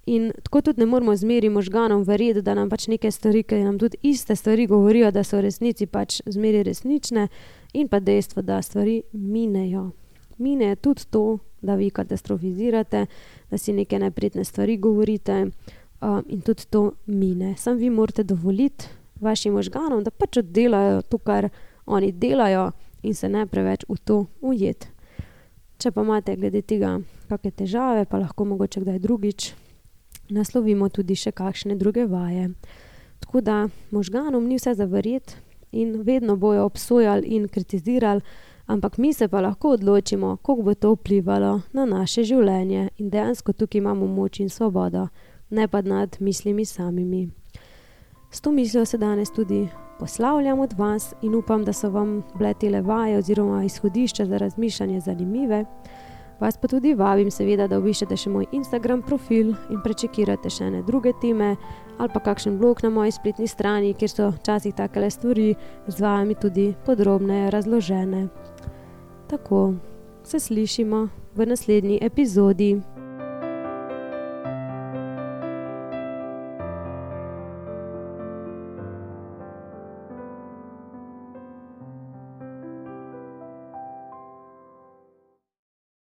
In 0.06 0.30
tako 0.44 0.62
tudi 0.62 0.80
ne 0.80 0.86
moramo 0.86 1.16
zmeri 1.16 1.50
možganom 1.50 2.04
verjeti, 2.06 2.42
da 2.42 2.54
nam 2.54 2.70
pač 2.70 2.88
neke 2.88 3.10
stvari, 3.12 3.42
ki 3.44 3.64
nam 3.64 3.80
tudi 3.82 3.98
iste 4.06 4.36
stvari 4.36 4.68
govorijo, 4.70 5.10
da 5.12 5.24
so 5.24 5.38
v 5.38 5.48
resnici 5.48 5.86
pač 5.86 6.20
zmeri 6.26 6.62
resnične, 6.64 7.28
in 7.74 7.88
pa 7.88 8.00
dejstvo, 8.00 8.42
da 8.42 8.62
stvari 8.62 9.02
minejo. 9.14 9.92
Mine 10.38 10.66
je 10.66 10.76
tudi 10.76 11.06
to, 11.10 11.38
da 11.66 11.76
vi 11.76 11.90
katastrofizirate, 11.90 13.06
da 13.52 13.58
si 13.58 13.74
neke 13.74 14.00
neprijetne 14.00 14.44
stvari 14.44 14.78
govorite 14.78 15.42
um, 16.02 16.24
in 16.28 16.42
tudi 16.42 16.66
to 16.70 16.92
mine. 17.06 17.56
Sam 17.58 17.78
vi 17.78 17.90
morate 17.90 18.24
dovoliti 18.24 18.88
vašim 19.22 19.54
možganom, 19.54 20.04
da 20.04 20.12
pač 20.12 20.38
oddelajo 20.38 21.02
to, 21.02 21.18
kar 21.18 21.50
oni 21.86 22.12
delajo, 22.12 22.72
in 23.06 23.14
se 23.14 23.30
ne 23.30 23.46
preveč 23.46 23.86
v 23.90 23.98
to 24.04 24.26
ujet. 24.42 24.88
Če 25.78 25.92
pa 25.92 26.02
imate 26.02 26.36
glede 26.40 26.62
tega 26.66 26.98
kakšne 27.30 27.52
težave, 27.52 28.06
pa 28.10 28.20
lahko 28.22 28.46
mogoče 28.48 28.82
kdaj 28.82 29.00
drugič 29.04 29.54
naslovimo 30.34 30.90
tudi 30.90 31.18
še 31.18 31.34
kakšne 31.36 31.76
druge 31.78 32.08
vaje. 32.10 32.50
Tako 33.22 33.42
da 33.42 33.58
možganom 33.94 34.48
ni 34.48 34.58
vse 34.58 34.74
zaverjeti 34.78 35.38
in 35.76 36.02
vedno 36.08 36.36
bojo 36.40 36.66
obsojali 36.66 37.36
in 37.36 37.48
kritizirali, 37.52 38.24
ampak 38.66 38.98
mi 38.98 39.14
se 39.14 39.28
pa 39.28 39.42
lahko 39.42 39.70
odločimo, 39.70 40.38
kako 40.38 40.62
bo 40.62 40.74
to 40.74 40.94
vplivalo 40.94 41.62
na 41.74 41.86
naše 41.86 42.24
življenje 42.24 42.90
in 42.98 43.10
dejansko 43.10 43.54
tukaj 43.54 43.80
imamo 43.80 44.08
moč 44.08 44.40
in 44.40 44.50
svobodo 44.50 45.08
ne 45.50 45.68
pa 45.68 45.82
nad 45.82 46.18
mislimi 46.20 46.66
samimi. 46.66 47.30
S 48.32 48.42
to 48.42 48.52
mislijo 48.52 48.86
se 48.86 48.98
danes 48.98 49.32
tudi 49.32 49.68
poslavljam 50.00 50.60
od 50.60 50.74
vas 50.74 51.14
in 51.22 51.36
upam, 51.36 51.64
da 51.64 51.74
so 51.74 51.90
vam 51.90 52.24
bile 52.38 52.54
te 52.54 52.70
levaje 52.70 53.18
oziroma 53.18 53.64
izhodišča 53.64 54.26
za 54.26 54.38
razmišljanje 54.38 55.00
zanimive. 55.00 55.66
Vas 56.40 56.58
pa 56.58 56.68
tudi 56.68 56.94
vabim, 56.94 57.32
seveda, 57.32 57.68
da 57.68 57.78
obišete 57.78 58.18
še 58.18 58.30
moj 58.30 58.46
Instagram 58.52 59.02
profil 59.02 59.54
in 59.72 59.80
prečekirate 59.84 60.50
še 60.52 60.68
ne 60.70 60.82
druge 60.84 61.14
teme 61.22 61.56
ali 61.98 62.12
pa 62.14 62.20
kakšen 62.20 62.58
blog 62.60 62.84
na 62.84 62.90
moji 62.90 63.14
spletni 63.16 63.48
strani, 63.48 63.94
kjer 63.94 64.12
so 64.12 64.28
včasih 64.36 64.76
takele 64.76 65.10
stvari 65.10 65.54
z 65.88 66.02
vami 66.02 66.36
tudi 66.36 66.74
podrobneje 66.86 67.52
razložene. 67.56 68.28
Tako 69.28 69.74
se 70.24 70.40
slišimo 70.40 71.10
v 71.36 71.46
naslednji 71.46 72.00
epizodi. 72.02 72.82